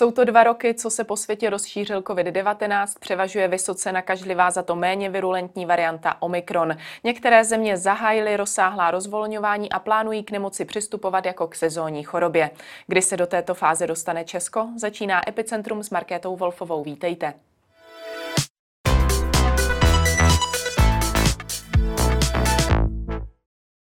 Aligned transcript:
Jsou 0.00 0.10
to 0.10 0.24
dva 0.24 0.44
roky, 0.44 0.74
co 0.74 0.90
se 0.90 1.04
po 1.04 1.16
světě 1.16 1.50
rozšířil 1.50 2.00
COVID-19, 2.00 2.86
převažuje 3.00 3.48
vysoce 3.48 3.92
nakažlivá, 3.92 4.50
za 4.50 4.62
to 4.62 4.76
méně 4.76 5.10
virulentní 5.10 5.66
varianta 5.66 6.22
Omikron. 6.22 6.76
Některé 7.04 7.44
země 7.44 7.76
zahájily 7.76 8.36
rozsáhlá 8.36 8.90
rozvolňování 8.90 9.72
a 9.72 9.78
plánují 9.78 10.24
k 10.24 10.30
nemoci 10.30 10.64
přistupovat 10.64 11.26
jako 11.26 11.46
k 11.46 11.54
sezónní 11.54 12.04
chorobě. 12.04 12.50
Kdy 12.86 13.02
se 13.02 13.16
do 13.16 13.26
této 13.26 13.54
fáze 13.54 13.86
dostane 13.86 14.24
Česko, 14.24 14.68
začíná 14.76 15.28
Epicentrum 15.28 15.82
s 15.82 15.90
Markétou 15.90 16.36
Wolfovou. 16.36 16.84
Vítejte. 16.84 17.49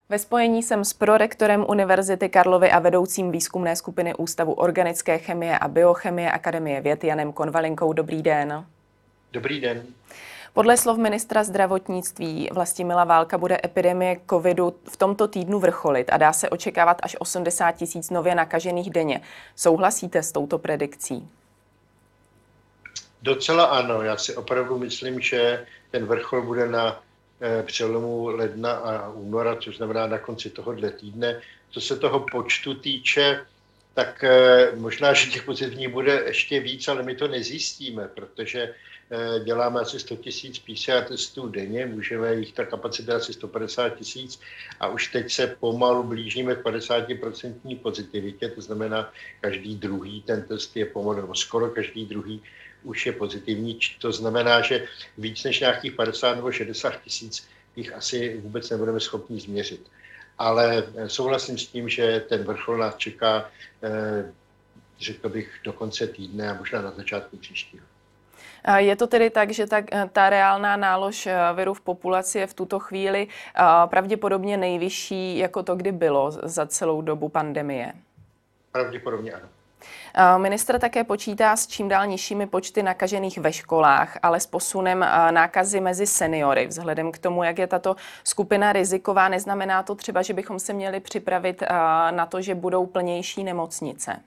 Ve 0.09 0.19
spojení 0.19 0.63
jsem 0.63 0.85
s 0.85 0.93
prorektorem 0.93 1.65
Univerzity 1.69 2.29
Karlovy 2.29 2.71
a 2.71 2.79
vedoucím 2.79 3.31
výzkumné 3.31 3.75
skupiny 3.75 4.15
Ústavu 4.15 4.53
organické 4.53 5.17
chemie 5.17 5.59
a 5.59 5.67
biochemie 5.67 6.31
Akademie 6.31 6.81
věd 6.81 7.03
Janem 7.03 7.33
Konvalinkou. 7.33 7.93
Dobrý 7.93 8.21
den. 8.21 8.65
Dobrý 9.31 9.61
den. 9.61 9.83
Podle 10.53 10.77
slov 10.77 10.97
ministra 10.97 11.43
zdravotnictví 11.43 12.49
Vlastimila 12.53 13.03
Válka 13.03 13.37
bude 13.37 13.57
epidemie 13.65 14.19
covidu 14.29 14.75
v 14.89 14.97
tomto 14.97 15.27
týdnu 15.27 15.59
vrcholit 15.59 16.09
a 16.09 16.17
dá 16.17 16.33
se 16.33 16.49
očekávat 16.49 16.97
až 17.03 17.15
80 17.19 17.71
tisíc 17.71 18.09
nově 18.09 18.35
nakažených 18.35 18.89
denně. 18.89 19.21
Souhlasíte 19.55 20.23
s 20.23 20.31
touto 20.31 20.57
predikcí? 20.57 21.29
Docela 23.21 23.65
ano. 23.65 24.01
Já 24.01 24.17
si 24.17 24.35
opravdu 24.35 24.77
myslím, 24.77 25.19
že 25.19 25.65
ten 25.91 26.05
vrchol 26.05 26.41
bude 26.41 26.67
na 26.67 26.99
přelomu 27.63 28.27
ledna 28.27 28.71
a 28.71 29.09
února, 29.09 29.55
což 29.55 29.77
znamená 29.77 30.07
na 30.07 30.17
konci 30.17 30.49
tohohle 30.49 30.91
týdne. 30.91 31.41
Co 31.69 31.81
se 31.81 31.97
toho 31.97 32.25
počtu 32.31 32.73
týče, 32.73 33.45
tak 33.93 34.23
eh, 34.23 34.71
možná, 34.75 35.13
že 35.13 35.31
těch 35.31 35.43
pozitivních 35.43 35.89
bude 35.89 36.23
ještě 36.25 36.59
víc, 36.59 36.87
ale 36.87 37.03
my 37.03 37.15
to 37.15 37.27
nezjistíme, 37.27 38.07
protože 38.07 38.61
eh, 38.61 38.73
děláme 39.43 39.79
asi 39.79 39.99
100 39.99 40.15
tisíc 40.15 40.59
PCR 40.59 41.03
testů 41.07 41.47
denně, 41.47 41.85
můžeme 41.85 42.35
jich 42.35 42.53
ta 42.53 42.65
kapacita 42.65 43.15
asi 43.15 43.33
150 43.33 43.89
tisíc 43.89 44.39
a 44.79 44.87
už 44.87 45.07
teď 45.07 45.31
se 45.31 45.47
pomalu 45.47 46.03
blížíme 46.03 46.55
k 46.55 46.65
50% 46.65 47.79
pozitivitě, 47.79 48.49
to 48.49 48.61
znamená 48.61 49.13
každý 49.41 49.75
druhý 49.75 50.21
ten 50.21 50.43
test 50.43 50.77
je 50.77 50.85
pomalu, 50.85 51.21
nebo 51.21 51.35
skoro 51.35 51.69
každý 51.69 52.05
druhý 52.05 52.41
už 52.83 53.05
je 53.05 53.11
pozitivní. 53.11 53.79
To 53.99 54.11
znamená, 54.11 54.61
že 54.61 54.87
víc 55.17 55.43
než 55.43 55.59
nějakých 55.59 55.93
50 55.93 56.35
nebo 56.35 56.51
60 56.51 57.01
tisíc 57.03 57.47
jich 57.75 57.93
asi 57.93 58.37
vůbec 58.37 58.69
nebudeme 58.69 58.99
schopni 58.99 59.39
změřit. 59.39 59.91
Ale 60.37 60.87
eh, 60.95 61.09
souhlasím 61.09 61.57
s 61.57 61.67
tím, 61.67 61.89
že 61.89 62.25
ten 62.29 62.43
vrchol 62.43 62.77
nás 62.77 62.95
čeká, 62.95 63.51
eh, 63.83 64.33
řekl 64.99 65.29
bych, 65.29 65.59
do 65.63 65.73
konce 65.73 66.07
týdne 66.07 66.49
a 66.49 66.53
možná 66.53 66.81
na 66.81 66.91
začátku 66.91 67.37
příštího. 67.37 67.85
Je 68.75 68.95
to 68.95 69.07
tedy 69.07 69.29
tak, 69.29 69.51
že 69.51 69.67
ta, 69.67 69.77
eh, 69.91 70.09
ta 70.13 70.29
reálná 70.29 70.77
nálož 70.77 71.27
viru 71.55 71.73
v 71.73 71.81
populaci 71.81 72.39
je 72.39 72.47
v 72.47 72.53
tuto 72.53 72.79
chvíli 72.79 73.27
pravděpodobně 73.85 74.57
nejvyšší, 74.57 75.37
jako 75.37 75.63
to 75.63 75.75
kdy 75.75 75.91
bylo 75.91 76.31
za 76.31 76.65
celou 76.65 77.01
dobu 77.01 77.29
pandemie? 77.29 77.93
Pravděpodobně 78.71 79.33
ano. 79.33 79.47
Minister 80.37 80.79
také 80.79 81.03
počítá 81.03 81.55
s 81.55 81.67
čím 81.67 81.87
dál 81.87 82.07
nižšími 82.07 82.47
počty 82.47 82.83
nakažených 82.83 83.37
ve 83.37 83.53
školách, 83.53 84.17
ale 84.23 84.39
s 84.39 84.47
posunem 84.47 84.99
nákazy 85.31 85.81
mezi 85.81 86.07
seniory. 86.07 86.67
Vzhledem 86.67 87.11
k 87.11 87.17
tomu, 87.17 87.43
jak 87.43 87.59
je 87.59 87.67
tato 87.67 87.95
skupina 88.23 88.73
riziková, 88.73 89.29
neznamená 89.29 89.83
to 89.83 89.95
třeba, 89.95 90.21
že 90.21 90.33
bychom 90.33 90.59
se 90.59 90.73
měli 90.73 90.99
připravit 90.99 91.63
na 92.11 92.25
to, 92.25 92.41
že 92.41 92.55
budou 92.55 92.85
plnější 92.85 93.43
nemocnice. 93.43 94.19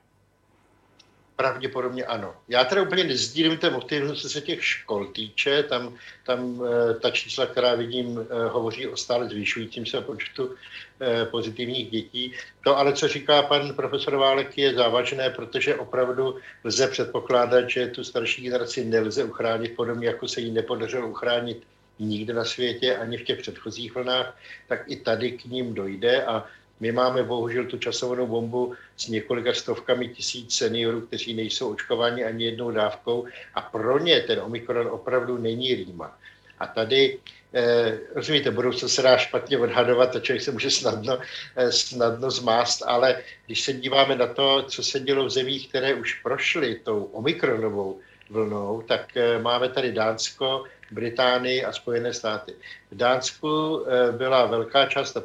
Pravděpodobně 1.40 2.04
ano. 2.04 2.34
Já 2.48 2.64
teda 2.64 2.82
úplně 2.82 3.04
nezdílím 3.04 3.58
ten 3.58 3.72
motiv, 3.72 4.12
co 4.14 4.28
se 4.28 4.40
těch 4.40 4.64
škol 4.64 5.06
týče. 5.06 5.62
Tam, 5.62 5.96
tam 6.26 6.62
eh, 6.64 6.94
ta 6.94 7.10
čísla, 7.10 7.46
která 7.46 7.74
vidím, 7.74 8.20
eh, 8.20 8.48
hovoří 8.48 8.86
o 8.86 8.96
stále 8.96 9.28
zvyšujícím 9.28 9.86
se 9.86 10.00
počtu 10.00 10.54
eh, 11.00 11.24
pozitivních 11.24 11.90
dětí. 11.90 12.32
To 12.64 12.78
ale, 12.78 12.92
co 12.92 13.08
říká 13.08 13.42
pan 13.42 13.74
profesor 13.74 14.16
Válek, 14.16 14.58
je 14.58 14.74
závažné, 14.74 15.30
protože 15.30 15.74
opravdu 15.74 16.36
lze 16.64 16.88
předpokládat, 16.88 17.70
že 17.70 17.86
tu 17.86 18.04
starší 18.04 18.42
generaci 18.42 18.84
nelze 18.84 19.24
uchránit 19.24 19.76
podobně, 19.76 20.06
jako 20.06 20.28
se 20.28 20.40
jí 20.40 20.50
nepodařilo 20.50 21.08
uchránit 21.08 21.64
nikde 21.98 22.34
na 22.34 22.44
světě, 22.44 22.96
ani 22.96 23.16
v 23.16 23.24
těch 23.24 23.38
předchozích 23.38 23.94
vlnách, 23.94 24.36
tak 24.68 24.84
i 24.86 24.96
tady 24.96 25.32
k 25.32 25.44
ním 25.44 25.74
dojde 25.74 26.24
a 26.24 26.44
my 26.80 26.92
máme 26.92 27.22
bohužel 27.22 27.64
tu 27.64 27.78
časovanou 27.78 28.26
bombu 28.26 28.74
s 28.96 29.08
několika 29.08 29.54
stovkami 29.54 30.08
tisíc 30.08 30.54
seniorů, 30.54 31.00
kteří 31.00 31.34
nejsou 31.34 31.72
očkováni 31.72 32.24
ani 32.24 32.44
jednou 32.44 32.70
dávkou 32.70 33.26
a 33.54 33.60
pro 33.60 33.98
ně 33.98 34.20
ten 34.20 34.40
Omikron 34.40 34.86
opravdu 34.86 35.38
není 35.38 35.74
rýma. 35.74 36.18
A 36.58 36.66
tady, 36.66 37.18
eh, 37.54 37.98
rozumíte, 38.14 38.50
budoucnost 38.50 38.94
se 38.94 39.02
dá 39.02 39.16
špatně 39.16 39.58
odhadovat, 39.58 40.16
a 40.16 40.20
člověk 40.20 40.42
se 40.42 40.52
může 40.52 40.70
snadno, 40.70 41.18
eh, 41.56 41.72
snadno 41.72 42.30
zmást, 42.30 42.82
ale 42.86 43.22
když 43.46 43.60
se 43.60 43.72
díváme 43.72 44.16
na 44.16 44.26
to, 44.26 44.62
co 44.62 44.82
se 44.82 45.00
dělo 45.00 45.24
v 45.24 45.30
zemích, 45.30 45.68
které 45.68 45.94
už 45.94 46.14
prošly 46.14 46.80
tou 46.84 47.04
omikronovou 47.04 48.00
vlnou, 48.30 48.82
tak 48.88 49.16
eh, 49.16 49.38
máme 49.38 49.68
tady 49.68 49.92
Dánsko, 49.92 50.64
Británii 50.90 51.64
a 51.64 51.72
Spojené 51.72 52.14
státy. 52.14 52.54
V 52.90 52.96
Dánsku 52.96 53.84
eh, 53.86 54.12
byla 54.12 54.46
velká, 54.46 54.86
část, 54.86 55.16
eh, 55.16 55.22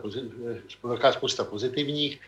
velká 0.84 1.12
spousta 1.12 1.44
pozitivních, 1.44 2.20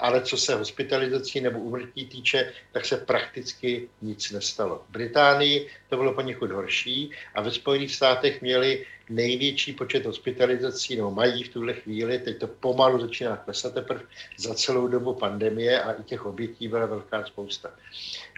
ale 0.00 0.20
co 0.20 0.36
se 0.36 0.54
hospitalizací 0.54 1.40
nebo 1.40 1.58
umrtí 1.58 2.06
týče, 2.06 2.52
tak 2.72 2.84
se 2.84 2.96
prakticky 2.96 3.88
nic 4.02 4.30
nestalo. 4.30 4.84
V 4.88 4.92
Británii 4.92 5.68
to 5.88 5.96
bylo 5.96 6.14
poněkud 6.14 6.50
horší 6.50 7.10
a 7.34 7.42
ve 7.42 7.50
Spojených 7.50 7.94
státech 7.94 8.42
měli 8.42 8.86
největší 9.08 9.72
počet 9.72 10.06
hospitalizací, 10.06 10.96
nebo 10.96 11.10
mají 11.10 11.44
v 11.44 11.48
tuhle 11.48 11.72
chvíli, 11.72 12.18
teď 12.18 12.38
to 12.38 12.46
pomalu 12.46 13.00
začíná 13.00 13.36
klesat 13.36 13.74
teprve 13.74 14.00
za 14.38 14.54
celou 14.54 14.88
dobu 14.88 15.14
pandemie 15.14 15.82
a 15.82 15.92
i 15.92 16.02
těch 16.02 16.26
obětí 16.26 16.68
byla 16.68 16.86
velká 16.86 17.24
spousta. 17.24 17.70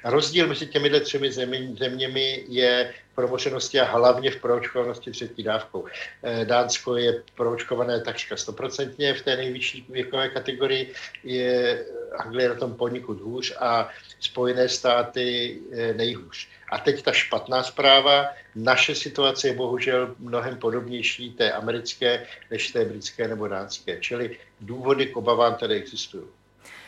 Rozdíl 0.04 0.46
mezi 0.46 0.66
těmi 0.66 1.00
třemi 1.00 1.32
zeměmi 1.78 2.44
je 2.48 2.94
promoženosti 3.14 3.80
a 3.80 3.84
hlavně 3.84 4.30
v 4.30 4.40
proočkovanosti 4.40 5.10
třetí 5.10 5.42
dávkou. 5.42 5.84
Eh, 6.22 6.44
Dánsko 6.44 6.96
je 6.96 7.22
proočkované 7.34 8.00
takřka 8.00 8.36
stoprocentně 8.36 9.14
v 9.14 9.22
té 9.22 9.36
nejvyšší 9.36 9.86
věkové 9.88 10.28
kategorii, 10.28 10.92
je 11.26 11.84
Anglie 12.18 12.48
na 12.48 12.54
tom 12.54 12.74
poněkud 12.74 13.20
hůř 13.20 13.56
a 13.60 13.88
Spojené 14.20 14.68
státy 14.68 15.58
eh, 15.72 15.94
nejhůř. 15.94 16.48
A 16.70 16.78
teď 16.78 17.02
ta 17.02 17.12
špatná 17.12 17.62
zpráva, 17.62 18.26
naše 18.54 18.94
situace 18.94 19.48
je 19.48 19.54
bohužel 19.54 20.14
mnohem 20.18 20.56
podobnější 20.56 21.32
té 21.32 21.52
americké 21.52 22.26
než 22.50 22.70
té 22.70 22.84
britské 22.84 23.28
nebo 23.28 23.48
dánské. 23.48 24.00
Čili 24.00 24.36
důvody 24.60 25.06
k 25.06 25.16
obavám 25.16 25.54
tady 25.54 25.74
existují. 25.74 26.24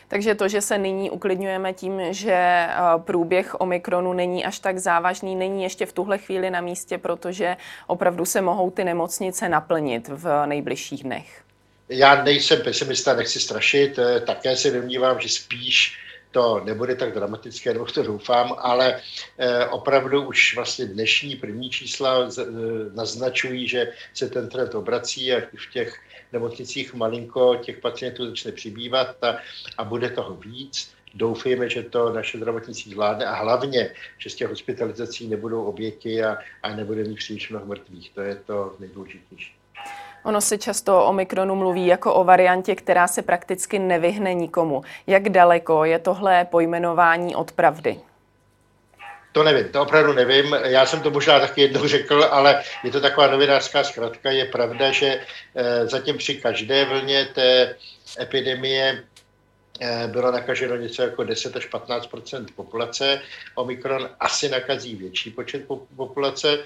Takže 0.07 0.35
to, 0.35 0.47
že 0.47 0.61
se 0.61 0.77
nyní 0.77 1.09
uklidňujeme 1.09 1.73
tím, 1.73 2.01
že 2.09 2.33
eh, 2.33 2.75
průběh 2.97 3.61
Omikronu 3.61 4.13
není 4.13 4.45
až 4.45 4.59
tak 4.59 4.77
závažný, 4.77 5.35
není 5.35 5.63
ještě 5.63 5.85
v 5.85 5.93
tuhle 5.93 6.17
chvíli 6.17 6.49
na 6.49 6.61
místě, 6.61 6.97
protože 6.97 7.57
opravdu 7.87 8.25
se 8.25 8.41
mohou 8.41 8.71
ty 8.71 8.83
nemocnice 8.83 9.49
naplnit 9.49 10.07
v 10.07 10.45
nejbližších 10.45 11.03
dnech. 11.03 11.48
Já 11.89 12.23
nejsem 12.23 12.61
pesimista, 12.61 13.13
nechci 13.13 13.39
strašit, 13.39 13.99
eh, 13.99 14.19
také 14.19 14.57
si 14.57 14.71
domnívám, 14.71 15.19
že 15.19 15.29
spíš 15.29 15.97
to 16.31 16.61
nebude 16.65 16.95
tak 16.95 17.13
dramatické, 17.13 17.73
nebo 17.73 17.85
to 17.85 18.03
doufám, 18.03 18.55
ale 18.57 19.01
eh, 19.37 19.65
opravdu 19.65 20.27
už 20.27 20.55
vlastně 20.55 20.85
dnešní 20.85 21.35
první 21.35 21.69
čísla 21.69 22.29
naznačují, 22.93 23.67
že 23.67 23.93
se 24.13 24.29
ten 24.29 24.49
trend 24.49 24.75
obrací 24.75 25.33
a 25.33 25.41
v 25.41 25.73
těch 25.73 25.99
nemocnicích 26.33 26.93
malinko 26.93 27.55
těch 27.55 27.77
pacientů 27.79 28.29
začne 28.29 28.51
přibývat 28.51 29.23
a, 29.23 29.37
a 29.77 29.83
bude 29.83 30.09
toho 30.09 30.35
víc. 30.35 30.91
Doufejme, 31.13 31.69
že 31.69 31.83
to 31.83 32.13
naše 32.13 32.37
zdravotnictví 32.37 32.91
zvládne 32.91 33.25
a 33.25 33.35
hlavně, 33.35 33.93
že 34.17 34.29
z 34.29 34.35
těch 34.35 34.47
hospitalizací 34.49 35.27
nebudou 35.27 35.63
oběti 35.63 36.23
a, 36.23 36.37
a 36.63 36.75
nebude 36.75 37.03
mít 37.03 37.15
příliš 37.15 37.49
mnoho 37.49 37.65
mrtvých. 37.65 38.11
To 38.13 38.21
je 38.21 38.35
to 38.35 38.75
nejdůležitější. 38.79 39.58
Ono 40.23 40.41
se 40.41 40.57
často 40.57 40.99
o 40.99 41.05
Omikronu 41.05 41.55
mluví 41.55 41.85
jako 41.85 42.13
o 42.13 42.23
variantě, 42.23 42.75
která 42.75 43.07
se 43.07 43.21
prakticky 43.21 43.79
nevyhne 43.79 44.33
nikomu. 44.33 44.81
Jak 45.07 45.29
daleko 45.29 45.85
je 45.85 45.99
tohle 45.99 46.45
pojmenování 46.45 47.35
od 47.35 47.51
pravdy? 47.51 47.99
To 49.31 49.43
nevím, 49.43 49.69
to 49.69 49.81
opravdu 49.81 50.13
nevím. 50.13 50.55
Já 50.63 50.85
jsem 50.85 51.01
to 51.01 51.11
možná 51.11 51.39
taky 51.39 51.61
jednou 51.61 51.87
řekl, 51.87 52.27
ale 52.31 52.63
je 52.83 52.91
to 52.91 53.01
taková 53.01 53.27
novinářská 53.27 53.83
zkratka. 53.83 54.31
Je 54.31 54.45
pravda, 54.45 54.91
že 54.91 55.21
eh, 55.55 55.87
zatím 55.87 56.17
při 56.17 56.35
každé 56.35 56.85
vlně 56.85 57.25
té 57.25 57.75
epidemie 58.19 59.03
eh, 59.81 60.07
bylo 60.07 60.31
nakaženo 60.31 60.75
něco 60.75 61.01
jako 61.01 61.23
10 61.23 61.55
až 61.55 61.69
15% 61.69 62.45
populace. 62.55 63.21
Omikron 63.55 64.09
asi 64.19 64.49
nakazí 64.49 64.95
větší 64.95 65.31
počet 65.31 65.61
populace. 65.95 66.59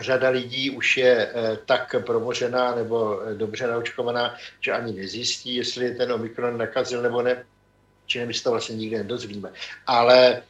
Řada 0.00 0.28
lidí 0.28 0.70
už 0.70 0.96
je 0.96 1.30
eh, 1.34 1.58
tak 1.66 1.94
promožená 2.06 2.74
nebo 2.74 3.20
dobře 3.36 3.66
naočkovaná, 3.66 4.36
že 4.60 4.72
ani 4.72 4.92
nezjistí, 4.92 5.54
jestli 5.54 5.94
ten 5.94 6.12
Omikron 6.12 6.58
nakazil 6.58 7.02
nebo 7.02 7.22
ne. 7.22 7.44
Čili 8.06 8.26
my 8.26 8.34
se 8.34 8.42
to 8.42 8.50
vlastně 8.50 8.76
nikdy 8.76 8.96
nedozvíme. 8.96 9.52
Ale 9.86 10.42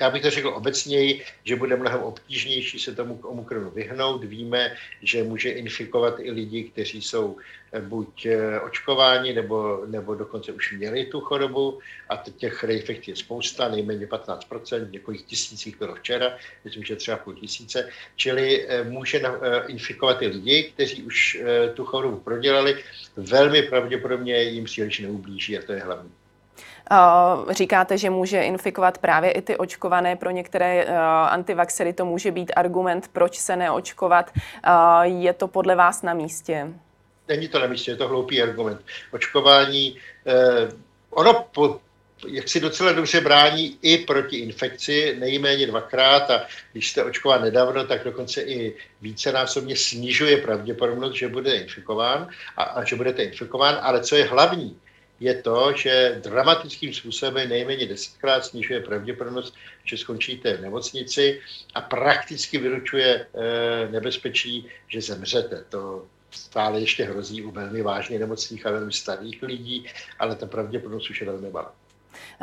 já 0.00 0.10
bych 0.10 0.22
to 0.22 0.30
řekl 0.30 0.48
obecněji, 0.48 1.24
že 1.44 1.56
bude 1.56 1.76
mnohem 1.76 2.00
obtížnější 2.00 2.78
se 2.78 2.94
tomu 2.94 3.20
omikronu 3.22 3.70
vyhnout. 3.70 4.24
Víme, 4.24 4.76
že 5.02 5.22
může 5.22 5.50
infikovat 5.50 6.14
i 6.20 6.30
lidi, 6.30 6.64
kteří 6.64 7.02
jsou 7.02 7.36
buď 7.80 8.26
očkováni, 8.66 9.32
nebo, 9.32 9.82
nebo 9.86 10.14
dokonce 10.14 10.52
už 10.52 10.72
měli 10.72 11.04
tu 11.04 11.20
chorobu 11.20 11.78
a 12.08 12.16
těch 12.36 12.64
reinfekcí 12.64 13.10
je 13.10 13.16
spousta, 13.16 13.68
nejméně 13.68 14.06
15%, 14.06 14.90
několik 14.90 15.26
tisících 15.26 15.78
bylo 15.78 15.94
včera, 15.94 16.36
myslím, 16.64 16.84
že 16.84 16.96
třeba 16.96 17.16
půl 17.16 17.34
tisíce, 17.34 17.88
čili 18.16 18.68
může 18.82 19.22
infikovat 19.66 20.22
i 20.22 20.26
lidi, 20.26 20.62
kteří 20.74 21.02
už 21.02 21.42
tu 21.74 21.84
chorobu 21.84 22.16
prodělali, 22.16 22.84
velmi 23.16 23.62
pravděpodobně 23.62 24.42
jim 24.42 24.64
příliš 24.64 24.98
neublíží 24.98 25.58
a 25.58 25.62
to 25.62 25.72
je 25.72 25.80
hlavní. 25.80 26.19
Říkáte, 27.50 27.98
že 27.98 28.10
může 28.10 28.42
infikovat 28.42 28.98
právě 28.98 29.30
i 29.30 29.42
ty 29.42 29.56
očkované. 29.56 30.16
Pro 30.16 30.30
některé 30.30 30.84
antivaxery 31.28 31.92
to 31.92 32.04
může 32.04 32.30
být 32.30 32.52
argument, 32.56 33.08
proč 33.12 33.38
se 33.38 33.56
neočkovat. 33.56 34.30
Je 35.02 35.32
to 35.32 35.48
podle 35.48 35.74
vás 35.74 36.02
na 36.02 36.14
místě? 36.14 36.68
Není 37.30 37.48
to 37.48 37.58
na 37.58 37.66
místě, 37.66 37.90
je 37.90 37.96
to 37.96 38.08
hloupý 38.08 38.42
argument. 38.42 38.80
Očkování, 39.10 39.96
eh, 40.26 40.68
ono 41.10 41.46
po, 41.54 41.80
jak 42.28 42.48
si 42.48 42.60
docela 42.60 42.92
dobře 42.92 43.20
brání 43.20 43.78
i 43.82 43.98
proti 43.98 44.36
infekci, 44.36 45.16
nejméně 45.18 45.66
dvakrát 45.66 46.30
a 46.30 46.46
když 46.72 46.90
jste 46.90 47.04
očkován 47.04 47.42
nedávno, 47.42 47.86
tak 47.86 48.04
dokonce 48.04 48.42
i 48.42 48.74
vícenásobně 49.00 49.76
snižuje 49.76 50.36
pravděpodobnost, 50.36 51.14
že 51.14 51.28
bude 51.28 51.54
infikován 51.54 52.28
a, 52.56 52.62
a 52.62 52.84
že 52.84 52.96
budete 52.96 53.22
infikován, 53.22 53.78
ale 53.82 54.02
co 54.02 54.16
je 54.16 54.24
hlavní, 54.24 54.76
je 55.20 55.34
to, 55.42 55.72
že 55.76 56.20
dramatickým 56.24 56.94
způsobem 56.94 57.48
nejméně 57.48 57.86
desetkrát 57.86 58.44
snižuje 58.44 58.80
pravděpodobnost, 58.80 59.54
že 59.84 59.96
skončíte 59.96 60.56
v 60.56 60.60
nemocnici 60.60 61.40
a 61.74 61.80
prakticky 61.80 62.58
vylučuje 62.58 63.26
e, 63.34 63.88
nebezpečí, 63.90 64.68
že 64.88 65.00
zemřete. 65.00 65.64
To 65.68 66.06
stále 66.30 66.80
ještě 66.80 67.04
hrozí 67.04 67.42
u 67.42 67.50
velmi 67.50 67.82
vážně 67.82 68.18
nemocných 68.18 68.66
a 68.66 68.70
velmi 68.70 68.92
starých 68.92 69.42
lidí, 69.42 69.86
ale 70.18 70.36
ta 70.36 70.46
pravděpodobnost 70.46 71.10
už 71.10 71.20
je 71.20 71.26
velmi 71.26 71.50
malá. 71.50 71.72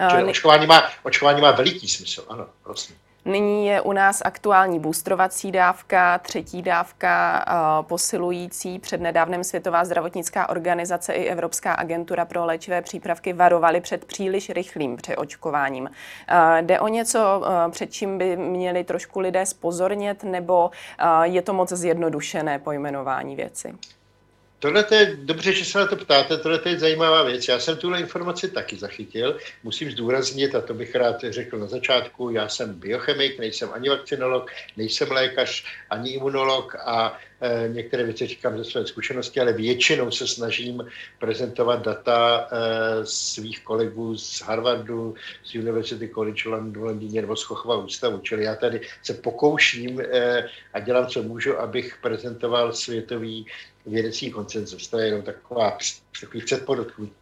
Čili 0.10 0.24
očkování 0.24 0.68
má, 0.68 0.90
očkování 1.04 1.42
má 1.42 1.52
veliký 1.52 1.88
smysl, 1.88 2.26
ano, 2.30 2.50
prosím. 2.64 2.96
Nyní 3.28 3.68
je 3.68 3.82
u 3.82 3.92
nás 3.92 4.22
aktuální 4.26 4.80
boostrovací 4.80 5.52
dávka, 5.52 6.18
třetí 6.18 6.62
dávka 6.62 7.46
posilující. 7.82 8.80
Před 8.80 9.02
nedávnem 9.02 9.44
Světová 9.44 9.86
zdravotnická 9.86 10.50
organizace 10.50 11.14
i 11.14 11.26
Evropská 11.26 11.74
agentura 11.74 12.26
pro 12.26 12.46
léčivé 12.46 12.82
přípravky 12.82 13.34
varovaly 13.34 13.82
před 13.82 14.06
příliš 14.06 14.50
rychlým 14.50 14.96
přeočkováním. 14.96 15.90
Jde 16.62 16.80
o 16.80 16.88
něco, 16.88 17.44
před 17.72 17.92
čím 17.92 18.18
by 18.18 18.38
měli 18.38 18.84
trošku 18.84 19.20
lidé 19.20 19.46
spozornět, 19.46 20.24
nebo 20.24 20.72
je 21.24 21.42
to 21.42 21.54
moc 21.54 21.70
zjednodušené 21.70 22.60
pojmenování 22.60 23.36
věci? 23.36 23.74
Tohle 24.60 24.86
je 24.92 25.18
dobře, 25.22 25.54
že 25.54 25.66
se 25.66 25.80
na 25.80 25.88
to 25.88 25.96
ptáte, 25.96 26.38
tohle 26.38 26.60
je 26.66 26.80
zajímavá 26.80 27.24
věc. 27.24 27.48
Já 27.48 27.60
jsem 27.60 27.78
tuhle 27.78 28.00
informaci 28.00 28.52
taky 28.52 28.76
zachytil. 28.76 29.38
Musím 29.64 29.92
zdůraznit, 29.92 30.56
a 30.56 30.62
to 30.62 30.74
bych 30.74 30.96
rád 30.96 31.16
řekl 31.30 31.58
na 31.58 31.68
začátku, 31.68 32.30
já 32.30 32.50
jsem 32.50 32.74
biochemik, 32.74 33.40
nejsem 33.40 33.70
ani 33.74 33.90
vakcinolog, 33.90 34.52
nejsem 34.78 35.12
lékař, 35.12 35.66
ani 35.90 36.12
imunolog 36.12 36.76
a 36.76 37.20
e, 37.42 37.70
některé 37.70 38.04
věci 38.04 38.28
říkám 38.28 38.58
ze 38.58 38.64
své 38.64 38.88
zkušenosti, 38.88 39.40
ale 39.40 39.54
většinou 39.54 40.12
se 40.12 40.28
snažím 40.28 40.88
prezentovat 41.20 41.86
data 41.86 42.48
e, 42.52 43.06
svých 43.06 43.64
kolegů 43.64 44.18
z 44.18 44.42
Harvardu, 44.42 45.16
z 45.44 45.56
University 45.56 46.10
College 46.10 46.44
v 46.72 46.78
Londýně 46.78 47.22
nebo 47.22 47.36
z 47.36 47.46
Kochova 47.46 47.76
ústavu. 47.76 48.20
Čili 48.20 48.44
já 48.44 48.56
tady 48.56 48.82
se 49.04 49.14
pokouším 49.14 50.02
e, 50.02 50.50
a 50.74 50.80
dělám, 50.80 51.08
co 51.08 51.24
můžu, 51.24 51.60
abych 51.60 51.98
prezentoval 52.02 52.74
světový 52.74 53.46
vědecký 53.88 54.32
koncenzus. 54.32 54.88
To 54.88 55.00
je 55.00 55.06
jenom 55.06 55.22
taková, 55.22 55.78
takový 56.22 56.42
předpodotknutí. 56.42 57.14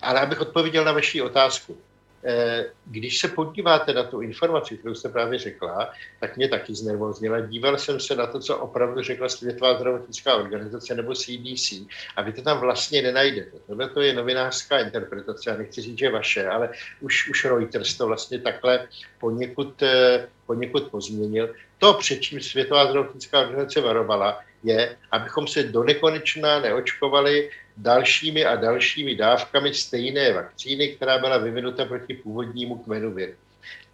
Ale 0.00 0.20
abych 0.20 0.40
odpověděl 0.40 0.84
na 0.84 0.92
vaši 0.92 1.22
otázku. 1.22 1.76
Eh, 2.24 2.64
když 2.84 3.18
se 3.18 3.28
podíváte 3.28 3.92
na 3.92 4.02
tu 4.02 4.20
informaci, 4.20 4.76
kterou 4.76 4.94
jste 4.94 5.08
právě 5.08 5.38
řekla, 5.38 5.92
tak 6.20 6.36
mě 6.36 6.48
taky 6.48 6.74
znervoznila. 6.74 7.40
Díval 7.40 7.78
jsem 7.78 8.00
se 8.00 8.16
na 8.16 8.26
to, 8.26 8.40
co 8.40 8.58
opravdu 8.58 9.02
řekla 9.02 9.28
Světová 9.28 9.76
zdravotnická 9.76 10.34
organizace 10.34 10.94
nebo 10.94 11.14
CDC 11.14 11.72
a 12.16 12.22
vy 12.22 12.32
to 12.32 12.42
tam 12.42 12.60
vlastně 12.60 13.02
nenajdete. 13.02 13.58
Tohle 13.66 13.88
to 13.88 14.00
je 14.00 14.12
novinářská 14.12 14.78
interpretace, 14.78 15.50
já 15.50 15.56
nechci 15.56 15.80
říct, 15.82 15.98
že 15.98 16.10
vaše, 16.10 16.48
ale 16.48 16.70
už, 17.00 17.28
už 17.30 17.44
Reuters 17.44 17.96
to 17.96 18.06
vlastně 18.06 18.38
takhle 18.38 18.88
poněkud, 19.20 19.82
eh, 19.82 20.28
poněkud 20.46 20.82
pozměnil. 20.82 21.54
To, 21.78 21.94
před 21.94 22.20
čím 22.20 22.40
Světová 22.40 22.86
zdravotnická 22.86 23.40
organizace 23.40 23.80
varovala, 23.80 24.40
je, 24.64 24.96
abychom 25.10 25.46
se 25.46 25.62
do 25.62 25.84
nekonečna 25.84 26.60
neočkovali 26.60 27.50
dalšími 27.76 28.44
a 28.44 28.56
dalšími 28.56 29.14
dávkami 29.14 29.74
stejné 29.74 30.32
vakcíny, 30.32 30.88
která 30.88 31.18
byla 31.18 31.38
vyvinuta 31.38 31.84
proti 31.84 32.14
původnímu 32.14 32.78
kmenu 32.78 33.12
viru. 33.12 33.32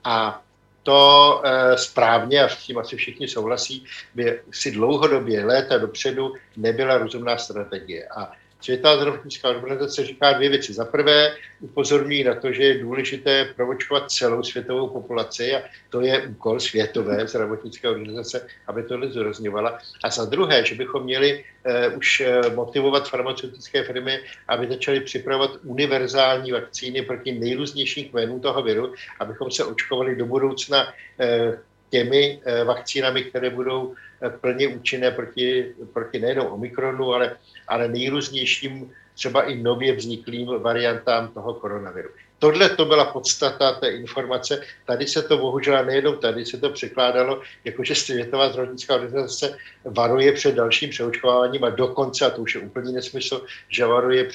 A 0.05 0.43
to 0.83 1.43
e, 1.45 1.79
správně, 1.79 2.45
a 2.45 2.49
s 2.49 2.57
tím 2.57 2.79
asi 2.79 2.97
všichni 2.97 3.29
souhlasí, 3.29 3.85
by 4.15 4.41
si 4.51 4.71
dlouhodobě, 4.71 5.45
léta 5.45 5.79
dopředu, 5.79 6.35
nebyla 6.57 6.99
rozumná 6.99 7.39
strategie. 7.39 8.09
A 8.09 8.33
Světová 8.61 8.97
zdravotnická 8.97 9.49
organizace 9.49 10.05
říká 10.05 10.33
dvě 10.33 10.49
věci. 10.49 10.73
Za 10.73 10.85
prvé 10.85 11.35
upozorňují 11.61 12.25
na 12.25 12.35
to, 12.35 12.53
že 12.53 12.63
je 12.63 12.79
důležité 12.79 13.45
provočovat 13.57 14.11
celou 14.11 14.43
světovou 14.43 14.89
populaci 14.89 15.55
a 15.55 15.63
to 15.91 16.01
je 16.01 16.27
úkol 16.27 16.61
světové 16.61 17.27
zdravotnické 17.27 17.89
organizace, 17.89 18.47
aby 18.67 18.83
tohle 18.83 19.09
zdůrazňovala. 19.09 19.79
A 20.05 20.11
za 20.11 20.25
druhé, 20.25 20.65
že 20.65 20.75
bychom 20.75 21.03
měli 21.03 21.45
uh, 21.91 21.99
už 21.99 22.21
uh, 22.21 22.55
motivovat 22.55 23.09
farmaceutické 23.09 23.85
firmy, 23.85 24.21
aby 24.49 24.69
začaly 24.69 25.01
připravovat 25.01 25.51
univerzální 25.65 26.53
vakcíny 26.53 27.03
proti 27.03 27.33
nejrůznějším 27.33 28.09
kmenům 28.09 28.41
toho 28.41 28.63
viru, 28.63 28.95
abychom 29.21 29.51
se 29.51 29.65
očkovali 29.65 30.17
do 30.17 30.27
budoucna 30.27 30.87
uh, 30.87 31.55
těmi 31.91 32.41
vakcínami, 32.65 33.23
které 33.25 33.51
budou 33.51 33.95
plně 34.41 34.69
účinné 34.69 35.11
proti, 35.11 35.75
proti 35.93 36.19
nejenom 36.19 36.47
Omikronu, 36.47 37.13
ale, 37.13 37.37
ale 37.69 37.89
nejrůznějším 37.89 38.93
třeba 39.15 39.43
i 39.43 39.57
nově 39.57 39.97
vzniklým 39.97 40.47
variantám 40.47 41.29
toho 41.29 41.55
koronaviru. 41.55 42.09
Tohle 42.39 42.69
to 42.69 42.85
byla 42.85 43.05
podstata 43.05 43.73
té 43.73 43.89
informace. 43.89 44.63
Tady 44.87 45.07
se 45.07 45.23
to 45.23 45.39
bohužel 45.39 45.85
nejenom 45.85 46.17
tady 46.17 46.47
se 46.47 46.59
to 46.59 46.71
překládalo, 46.71 47.43
jakože 47.65 47.95
Světová 47.95 48.49
zdravotnická 48.49 48.95
organizace 48.95 49.59
varuje 49.85 50.33
před 50.33 50.55
dalším 50.55 50.91
přeočkováním 50.91 51.65
a 51.65 51.71
dokonce, 51.71 52.27
a 52.27 52.31
to 52.31 52.43
už 52.43 52.55
je 52.55 52.61
úplný 52.61 52.93
nesmysl, 52.93 53.43
že 53.69 53.87
varuje 53.87 54.29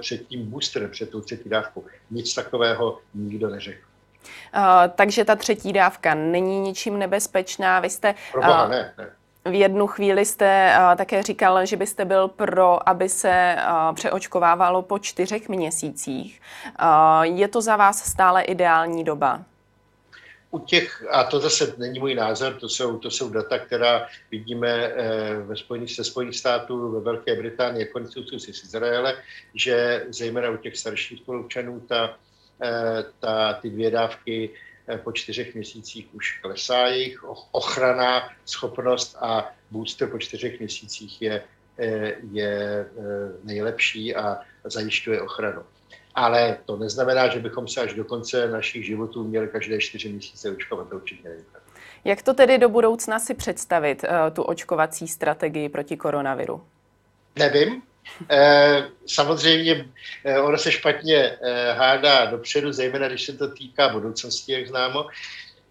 před 0.00 0.26
tím 0.26 0.50
boosterem, 0.50 0.90
před 0.90 1.10
tou 1.10 1.20
třetí 1.20 1.48
dávkou. 1.48 1.84
Nic 2.10 2.34
takového 2.34 2.98
nikdo 3.14 3.48
neřekl. 3.50 3.87
Uh, 4.54 4.62
takže 4.94 5.24
ta 5.24 5.36
třetí 5.36 5.72
dávka 5.72 6.14
není 6.14 6.60
ničím 6.60 6.98
nebezpečná. 6.98 7.80
Vy 7.80 7.90
jste... 7.90 8.14
uh, 8.36 8.68
ne, 8.68 8.94
ne. 8.98 9.10
V 9.44 9.54
jednu 9.54 9.86
chvíli 9.86 10.24
jste 10.24 10.72
uh, 10.78 10.96
také 10.96 11.22
říkal, 11.22 11.66
že 11.66 11.76
byste 11.76 12.04
byl 12.04 12.28
pro, 12.28 12.88
aby 12.88 13.08
se 13.08 13.56
uh, 13.56 13.94
přeočkovávalo 13.94 14.82
po 14.82 14.98
čtyřech 14.98 15.48
měsících. 15.48 16.40
Uh, 16.82 17.22
je 17.22 17.48
to 17.48 17.60
za 17.60 17.76
vás 17.76 18.04
stále 18.04 18.42
ideální 18.42 19.04
doba? 19.04 19.42
U 20.50 20.58
těch, 20.58 21.04
a 21.10 21.24
to 21.24 21.40
zase 21.40 21.74
není 21.78 21.98
můj 21.98 22.14
názor, 22.14 22.54
to 22.54 22.68
jsou, 22.68 22.98
to 22.98 23.10
jsou 23.10 23.30
data, 23.30 23.58
která 23.58 24.08
vidíme 24.30 24.68
eh, 24.68 25.36
ve 25.36 25.56
Spojených, 25.56 25.92
se 25.92 26.04
Spojených 26.04 26.36
států, 26.36 26.90
ve 26.90 27.00
Velké 27.00 27.34
Británii, 27.34 27.86
konec 27.86 28.12
z 28.12 28.48
Izraele, 28.48 29.16
že 29.54 30.06
zejména 30.08 30.50
u 30.50 30.56
těch 30.56 30.76
starších 30.76 31.18
spolupčanů 31.18 31.80
ta 31.80 32.10
Eh, 32.10 32.27
ta, 33.18 33.52
ty 33.54 33.70
dvě 33.70 33.90
dávky 33.90 34.50
eh, 34.88 34.98
po 34.98 35.12
čtyřech 35.12 35.54
měsících 35.54 36.14
už 36.14 36.38
klesá 36.38 36.86
jejich 36.86 37.24
ochrana, 37.50 38.30
schopnost 38.46 39.16
a 39.20 39.52
booster 39.70 40.08
po 40.08 40.18
čtyřech 40.18 40.58
měsících 40.58 41.22
je, 41.22 41.42
eh, 41.78 42.14
je 42.32 42.86
nejlepší 43.44 44.14
a 44.16 44.38
zajišťuje 44.64 45.22
ochranu. 45.22 45.62
Ale 46.14 46.58
to 46.64 46.76
neznamená, 46.76 47.28
že 47.28 47.40
bychom 47.40 47.68
se 47.68 47.80
až 47.80 47.94
do 47.94 48.04
konce 48.04 48.50
našich 48.50 48.86
životů 48.86 49.24
měli 49.24 49.48
každé 49.48 49.78
čtyři 49.78 50.08
měsíce 50.08 50.50
očkovat. 50.50 50.88
To 50.88 50.96
určitě. 50.96 51.36
Jak 52.04 52.22
to 52.22 52.34
tedy 52.34 52.58
do 52.58 52.68
budoucna 52.68 53.18
si 53.18 53.34
představit, 53.34 54.04
tu 54.32 54.42
očkovací 54.42 55.08
strategii 55.08 55.68
proti 55.68 55.96
koronaviru? 55.96 56.62
Nevím, 57.38 57.82
Eh, 57.97 57.97
samozřejmě 59.06 59.88
eh, 60.24 60.38
ono 60.40 60.58
se 60.58 60.72
špatně 60.72 61.16
eh, 61.16 61.72
hádá 61.72 62.24
dopředu, 62.24 62.72
zejména 62.72 63.08
když 63.08 63.24
se 63.26 63.32
to 63.32 63.48
týká 63.48 63.88
budoucnosti, 63.88 64.52
jak 64.52 64.68
známo. 64.68 65.06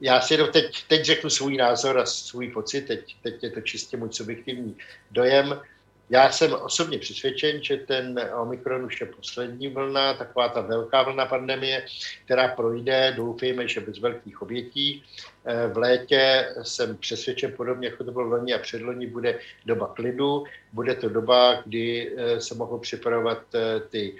Já 0.01 0.21
si 0.21 0.33
jenom 0.33 0.51
teď, 0.51 0.83
teď 0.87 1.05
řeknu 1.05 1.29
svůj 1.29 1.57
názor 1.57 1.99
a 1.99 2.05
svůj 2.05 2.51
pocit, 2.51 2.81
teď, 2.81 3.15
teď 3.23 3.43
je 3.43 3.49
to 3.49 3.61
čistě 3.61 3.97
můj 3.97 4.09
subjektivní 4.11 4.77
dojem. 5.11 5.61
Já 6.09 6.31
jsem 6.31 6.53
osobně 6.53 6.99
přesvědčen, 6.99 7.63
že 7.63 7.77
ten 7.77 8.19
Omikron 8.41 8.85
už 8.85 9.01
je 9.01 9.07
poslední 9.07 9.67
vlna, 9.67 10.13
taková 10.13 10.49
ta 10.49 10.61
velká 10.61 11.03
vlna 11.03 11.25
pandemie, 11.25 11.85
která 12.25 12.47
projde, 12.47 13.13
doufejme, 13.15 13.67
že 13.67 13.79
bez 13.79 13.99
velkých 13.99 14.41
obětí. 14.41 15.03
Eh, 15.45 15.67
v 15.67 15.77
létě 15.77 16.49
jsem 16.61 16.97
přesvědčen, 16.97 17.53
podobně 17.57 17.87
jako 17.87 18.03
to 18.03 18.11
bylo 18.11 18.25
loni 18.25 18.53
a 18.53 18.59
předloni, 18.59 19.07
bude 19.07 19.39
doba 19.65 19.87
klidu, 19.87 20.43
bude 20.73 20.95
to 20.95 21.09
doba, 21.09 21.61
kdy 21.65 22.15
eh, 22.17 22.41
se 22.41 22.55
mohou 22.55 22.79
připravovat 22.79 23.43
eh, 23.55 23.79
ty 23.79 24.15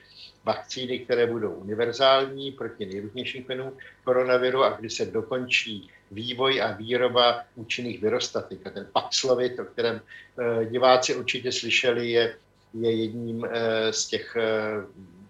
vakcíny, 0.48 1.00
které 1.00 1.28
budou 1.28 1.52
univerzální 1.52 2.52
proti 2.52 2.86
nejrůznějším 2.86 3.44
kmenům 3.44 3.78
koronaviru 4.04 4.64
a 4.64 4.70
kdy 4.80 4.90
se 4.90 5.06
dokončí 5.06 5.92
vývoj 6.12 6.62
a 6.62 6.72
výroba 6.72 7.44
účinných 7.56 8.02
virostatik. 8.02 8.68
A 8.68 8.70
ten 8.70 8.88
Paxlovid, 8.94 9.60
o 9.60 9.66
kterém 9.66 10.02
eh, 10.02 10.66
diváci 10.66 11.16
určitě 11.16 11.52
slyšeli, 11.52 12.10
je, 12.10 12.36
je 12.74 12.92
jedním 12.92 13.46
eh, 13.46 13.94
z 13.94 14.08
těch 14.08 14.36
eh, 14.40 14.88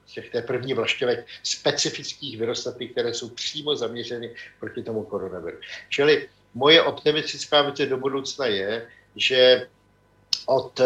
těch 0.07 0.29
té 0.31 0.41
první 0.41 0.73
vlašťovek 0.73 1.27
specifických 1.43 2.39
virostatik, 2.39 2.91
které 2.91 3.13
jsou 3.13 3.29
přímo 3.29 3.75
zaměřeny 3.75 4.31
proti 4.59 4.83
tomu 4.83 5.03
koronaviru. 5.03 5.57
Čili 5.89 6.29
moje 6.53 6.81
optimistická 6.81 7.61
věc 7.61 7.89
do 7.89 7.97
budoucna 7.97 8.45
je, 8.45 8.87
že 9.15 9.67
od 10.45 10.81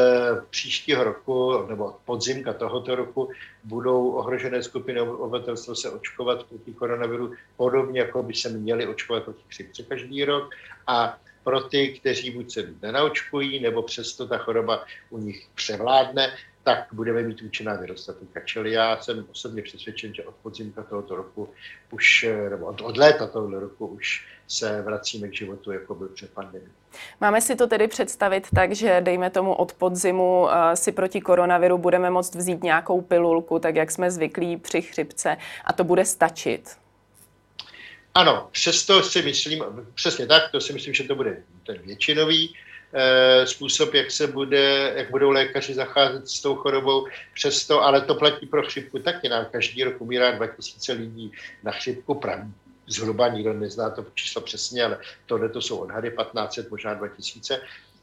příštího 0.49 1.03
roku 1.03 1.65
nebo 1.69 1.85
od 1.85 1.95
podzimka 2.05 2.53
tohoto 2.53 2.95
roku 2.95 3.31
budou 3.63 4.11
ohrožené 4.11 4.63
skupiny 4.63 5.01
obyvatelstva 5.01 5.75
se 5.75 5.89
očkovat 5.89 6.43
proti 6.43 6.73
koronaviru 6.73 7.33
podobně, 7.57 7.99
jako 7.99 8.23
by 8.23 8.33
se 8.33 8.49
měli 8.49 8.87
očkovat 8.87 9.23
proti 9.23 9.43
chřipce 9.47 9.83
každý 9.83 10.25
rok. 10.25 10.49
A 10.87 11.17
pro 11.43 11.61
ty, 11.61 11.99
kteří 11.99 12.31
buď 12.31 12.53
se 12.53 12.73
nenaočkují, 12.81 13.59
nebo 13.59 13.81
přesto 13.81 14.27
ta 14.27 14.37
choroba 14.37 14.85
u 15.09 15.17
nich 15.17 15.47
převládne, 15.55 16.33
tak 16.63 16.87
budeme 16.93 17.23
mít 17.23 17.41
účinná 17.41 17.77
nedostatka. 17.77 18.39
Čili 18.45 18.71
já 18.71 18.97
jsem 19.01 19.25
osobně 19.31 19.61
přesvědčen, 19.61 20.13
že 20.13 20.23
od 20.23 20.35
podzimka 20.35 20.83
tohoto 20.83 21.15
roku 21.15 21.49
už, 21.91 22.25
nebo 22.49 22.65
od, 22.65 22.81
od 22.81 22.97
léta 22.97 23.27
tohoto 23.27 23.59
roku 23.59 23.87
už 23.87 24.27
se 24.47 24.81
vracíme 24.81 25.27
k 25.27 25.33
životu, 25.33 25.71
jako 25.71 25.95
byl 25.95 26.07
před 26.07 26.31
pandemí. 26.33 26.71
Máme 27.21 27.41
si 27.41 27.55
to 27.55 27.67
tedy 27.67 27.87
představit 27.87 28.47
tak, 28.55 28.71
že 28.71 29.01
dejme 29.01 29.29
tomu 29.29 29.53
od 29.53 29.73
podzimu 29.73 30.47
eh, 30.49 30.75
si 30.75 30.91
proti 30.91 31.21
koronaviru 31.21 31.77
budeme 31.77 32.09
moct 32.09 32.35
vzít 32.35 32.63
nějakou 32.63 33.01
pilulku, 33.01 33.59
tak 33.59 33.75
jak 33.75 33.91
jsme 33.91 34.11
zvyklí 34.11 34.57
při 34.57 34.81
chřipce 34.81 35.37
a 35.65 35.73
to 35.73 35.83
bude 35.83 36.05
stačit. 36.05 36.69
Ano, 38.13 38.47
přesto 38.51 39.03
si 39.03 39.21
myslím, 39.21 39.63
přesně 39.93 40.27
tak, 40.27 40.51
to 40.51 40.61
si 40.61 40.73
myslím, 40.73 40.93
že 40.93 41.03
to 41.03 41.15
bude 41.15 41.43
ten 41.65 41.77
většinový 41.77 42.55
e, 42.93 43.47
způsob, 43.47 43.93
jak 43.93 44.11
se 44.11 44.27
bude, 44.27 44.93
jak 44.95 45.11
budou 45.11 45.29
lékaři 45.29 45.73
zacházet 45.73 46.27
s 46.29 46.41
tou 46.41 46.55
chorobou. 46.55 47.07
Přesto, 47.33 47.83
ale 47.83 48.01
to 48.01 48.15
platí 48.15 48.45
pro 48.45 48.63
chřipku 48.63 48.99
taky. 48.99 49.29
Nám 49.29 49.45
každý 49.51 49.83
rok 49.83 50.01
umírá 50.01 50.31
2000 50.31 50.93
lidí 50.93 51.31
na 51.63 51.71
chřipku, 51.71 52.15
zhruba 52.91 53.27
nikdo 53.27 53.53
nezná 53.53 53.89
to 53.89 54.05
číslo 54.13 54.41
přesně, 54.41 54.83
ale 54.83 54.97
tohle 55.25 55.49
to 55.49 55.61
jsou 55.61 55.77
odhady 55.77 56.09
1500, 56.09 56.71
možná 56.71 56.93
2000 56.93 57.61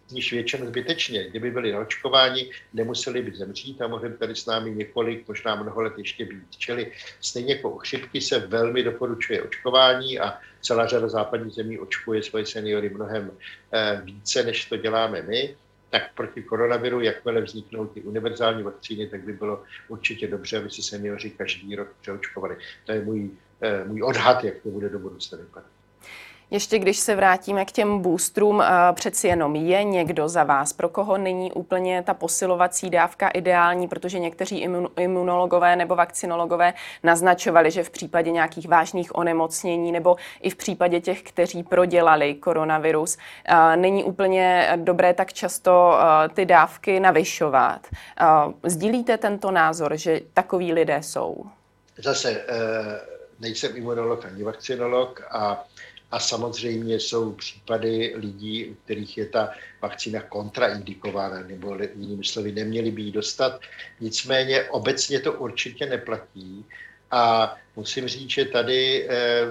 z 0.09 0.13
nich 0.13 0.31
většinou 0.31 0.67
zbytečně. 0.67 1.29
Kdyby 1.29 1.51
byli 1.51 1.73
naočkováni, 1.73 2.51
nemuseli 2.73 3.23
by 3.23 3.37
zemřít 3.37 3.83
a 3.83 3.89
mohli 3.89 4.13
tady 4.13 4.35
s 4.35 4.47
námi 4.47 4.71
několik, 4.71 5.29
možná 5.29 5.55
mnoho 5.55 5.81
let 5.83 5.93
ještě 5.97 6.25
být. 6.25 6.57
Čili 6.59 6.93
stejně 7.21 7.55
jako 7.55 7.71
u 7.71 7.79
chřipky 7.79 8.21
se 8.21 8.39
velmi 8.39 8.83
doporučuje 8.83 9.43
očkování 9.43 10.19
a 10.19 10.39
celá 10.61 10.87
řada 10.87 11.09
západních 11.09 11.55
zemí 11.55 11.79
očkuje 11.79 12.23
svoje 12.23 12.47
seniory 12.47 12.89
mnohem 12.89 13.31
eh, 13.73 14.01
více, 14.05 14.43
než 14.43 14.65
to 14.65 14.77
děláme 14.77 15.23
my 15.23 15.57
tak 15.91 16.15
proti 16.15 16.43
koronaviru, 16.43 17.01
jakmile 17.01 17.41
vzniknou 17.41 17.87
ty 17.87 18.03
univerzální 18.03 18.63
vakcíny, 18.63 19.07
tak 19.07 19.21
by 19.21 19.33
bylo 19.33 19.63
určitě 19.89 20.29
dobře, 20.29 20.59
aby 20.59 20.71
se 20.71 20.83
seniori 20.83 21.31
každý 21.31 21.77
rok 21.77 21.89
přeočkovali. 22.01 22.57
To 22.87 22.93
je 22.93 23.05
můj, 23.05 23.31
můj 23.87 24.03
odhad, 24.03 24.45
jak 24.45 24.55
to 24.63 24.69
bude 24.69 24.89
do 24.89 24.99
budoucna 24.99 25.39
vypadat. 25.39 25.71
Ještě 26.51 26.79
když 26.79 26.99
se 26.99 27.17
vrátíme 27.17 27.65
k 27.65 27.73
těm 27.73 27.99
boostrům, 27.99 28.61
eh, 28.61 28.93
přeci 28.93 29.29
jenom 29.29 29.57
je 29.57 29.85
někdo 29.85 30.29
za 30.29 30.45
vás, 30.45 30.73
pro 30.73 30.89
koho 30.89 31.19
není 31.19 31.53
úplně 31.53 32.03
ta 32.03 32.15
posilovací 32.15 32.91
dávka 32.91 33.29
ideální, 33.29 33.89
protože 33.89 34.19
někteří 34.19 34.69
imunologové 34.97 35.77
nebo 35.77 35.97
vakcinologové 35.97 36.75
naznačovali, 37.03 37.71
že 37.71 37.83
v 37.83 37.91
případě 37.91 38.31
nějakých 38.31 38.69
vážných 38.69 39.15
onemocnění 39.15 39.93
nebo 39.93 40.17
i 40.41 40.51
v 40.51 40.57
případě 40.57 41.01
těch, 41.01 41.23
kteří 41.23 41.63
prodělali 41.63 42.35
koronavirus, 42.35 43.19
eh, 43.45 43.77
není 43.77 44.05
úplně 44.05 44.73
dobré 44.77 45.15
tak 45.15 45.33
často 45.33 45.99
eh, 46.01 46.29
ty 46.29 46.47
dávky 46.47 47.01
navyšovat. 47.01 47.87
Sdílíte 48.65 49.19
tento 49.19 49.51
názor, 49.51 49.97
že 49.97 50.21
takoví 50.35 50.73
lidé 50.73 51.03
jsou? 51.03 51.45
Zase 51.99 52.45
nejsem 53.41 53.77
imunolog 53.77 54.25
ani 54.25 54.43
vakcinolog 54.43 55.23
a 55.31 55.65
a 56.11 56.21
samozřejmě 56.21 57.01
jsou 57.01 57.33
případy 57.33 58.13
lidí, 58.17 58.67
u 58.67 58.75
kterých 58.75 59.19
je 59.19 59.27
ta 59.27 59.51
vakcína 59.83 60.21
kontraindikována, 60.21 61.41
nebo 61.41 61.79
jinými 61.95 62.25
slovy 62.25 62.53
neměli 62.53 62.91
by 62.91 63.03
ji 63.03 63.13
dostat. 63.13 63.61
Nicméně 64.01 64.63
obecně 64.63 65.21
to 65.21 65.33
určitě 65.33 65.87
neplatí. 65.87 66.65
A 67.11 67.55
musím 67.77 68.09
říct, 68.09 68.31
že 68.31 68.45
tady, 68.45 69.09
eh, 69.11 69.45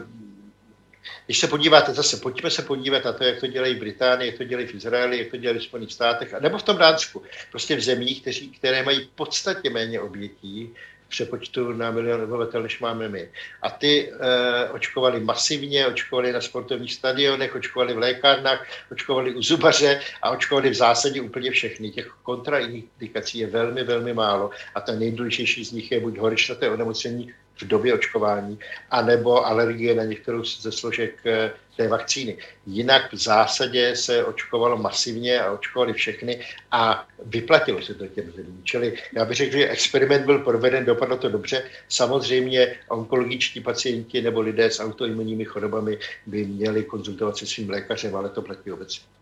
když 1.25 1.39
se 1.39 1.47
podíváte 1.47 1.93
zase, 1.93 2.17
pojďme 2.17 2.51
se 2.51 2.61
podívat 2.61 3.05
na 3.05 3.13
to, 3.13 3.23
jak 3.23 3.39
to 3.39 3.47
dělají 3.47 3.75
v 3.75 3.79
Británii, 3.79 4.29
jak 4.29 4.37
to 4.37 4.43
dělají 4.43 4.67
v 4.67 4.75
Izraeli, 4.75 5.17
jak 5.17 5.31
to 5.31 5.37
dělají 5.37 5.59
v 5.59 5.63
Spojených 5.63 5.93
státech, 5.93 6.33
nebo 6.39 6.57
v 6.57 6.63
tom 6.63 6.77
Dánsku. 6.77 7.23
Prostě 7.51 7.75
v 7.75 7.81
zemích, 7.81 8.21
kteří, 8.21 8.49
které 8.49 8.83
mají 8.83 9.09
podstatně 9.15 9.69
méně 9.69 10.01
obětí, 10.01 10.73
přepočtu 11.07 11.73
na 11.73 11.91
milion 11.91 12.21
obyvatel, 12.21 12.63
než 12.63 12.79
máme 12.79 13.09
my. 13.09 13.29
A 13.61 13.69
ty 13.69 14.11
e, 14.11 14.69
očkovali 14.69 15.19
masivně, 15.19 15.87
očkovali 15.87 16.33
na 16.33 16.41
sportovních 16.41 16.93
stadionech, 16.93 17.55
očkovali 17.55 17.93
v 17.93 17.97
lékárnách, 17.97 18.67
očkovali 18.91 19.35
u 19.35 19.41
zubaře 19.41 19.99
a 20.21 20.29
očkovali 20.29 20.69
v 20.69 20.73
zásadě 20.73 21.21
úplně 21.21 21.51
všechny. 21.51 21.91
Těch 21.91 22.07
kontraindikací 22.23 23.39
je 23.39 23.47
velmi, 23.47 23.83
velmi 23.83 24.13
málo 24.13 24.49
a 24.75 24.81
ten 24.81 24.99
nejdůležitější 24.99 25.65
z 25.65 25.71
nich 25.71 25.91
je 25.91 25.99
buď 25.99 26.17
horečnaté 26.17 26.69
onemocnění 26.69 27.33
v 27.61 27.67
době 27.67 27.93
očkování, 27.93 28.59
anebo 28.91 29.45
alergie 29.45 29.95
na 29.95 30.03
některou 30.03 30.43
ze 30.43 30.71
složek 30.71 31.25
eh, 31.25 31.51
té 31.77 31.87
vakcíny. 31.87 32.37
Jinak 32.65 33.13
v 33.13 33.17
zásadě 33.17 33.95
se 33.95 34.25
očkovalo 34.25 34.77
masivně 34.77 35.41
a 35.41 35.51
očkovali 35.51 35.93
všechny 35.93 36.45
a 36.71 37.07
vyplatilo 37.25 37.81
se 37.81 37.93
to 37.93 38.07
těm 38.07 38.31
zemím. 38.31 38.61
Čili 38.63 38.97
já 39.13 39.25
bych 39.25 39.37
řekl, 39.37 39.51
že 39.51 39.69
experiment 39.69 40.25
byl 40.25 40.39
proveden, 40.39 40.85
dopadlo 40.85 41.17
to 41.17 41.29
dobře. 41.29 41.63
Samozřejmě 41.89 42.75
onkologičtí 42.87 43.61
pacienti 43.61 44.21
nebo 44.21 44.41
lidé 44.41 44.71
s 44.71 44.79
autoimunními 44.79 45.45
chorobami 45.45 45.97
by 46.25 46.45
měli 46.45 46.83
konzultovat 46.83 47.37
se 47.37 47.45
svým 47.45 47.69
lékařem, 47.69 48.15
ale 48.15 48.29
to 48.29 48.41
platí 48.41 48.71
obecně. 48.71 49.16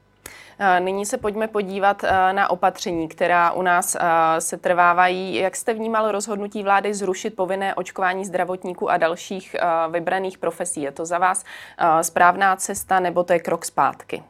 Nyní 0.80 1.06
se 1.06 1.18
pojďme 1.18 1.48
podívat 1.48 2.04
na 2.32 2.50
opatření, 2.50 3.08
která 3.08 3.52
u 3.52 3.62
nás 3.62 3.98
se 4.40 4.58
trvávají. 4.58 5.36
Jak 5.36 5.56
jste 5.56 5.74
vnímal 5.74 6.12
rozhodnutí 6.12 6.64
vlády 6.64 6.94
zrušit 6.94 7.36
povinné 7.36 7.76
očkování 7.76 8.26
zdravotníků 8.26 8.90
a 8.90 8.98
dalších 8.98 9.56
vybraných 9.92 10.38
profesí? 10.38 10.82
Je 10.82 10.92
to 10.92 11.06
za 11.06 11.18
vás 11.18 11.44
správná 12.02 12.56
cesta 12.56 13.00
nebo 13.00 13.24
to 13.24 13.34
je 13.34 13.40
krok 13.40 13.66
zpátky? 13.66 14.24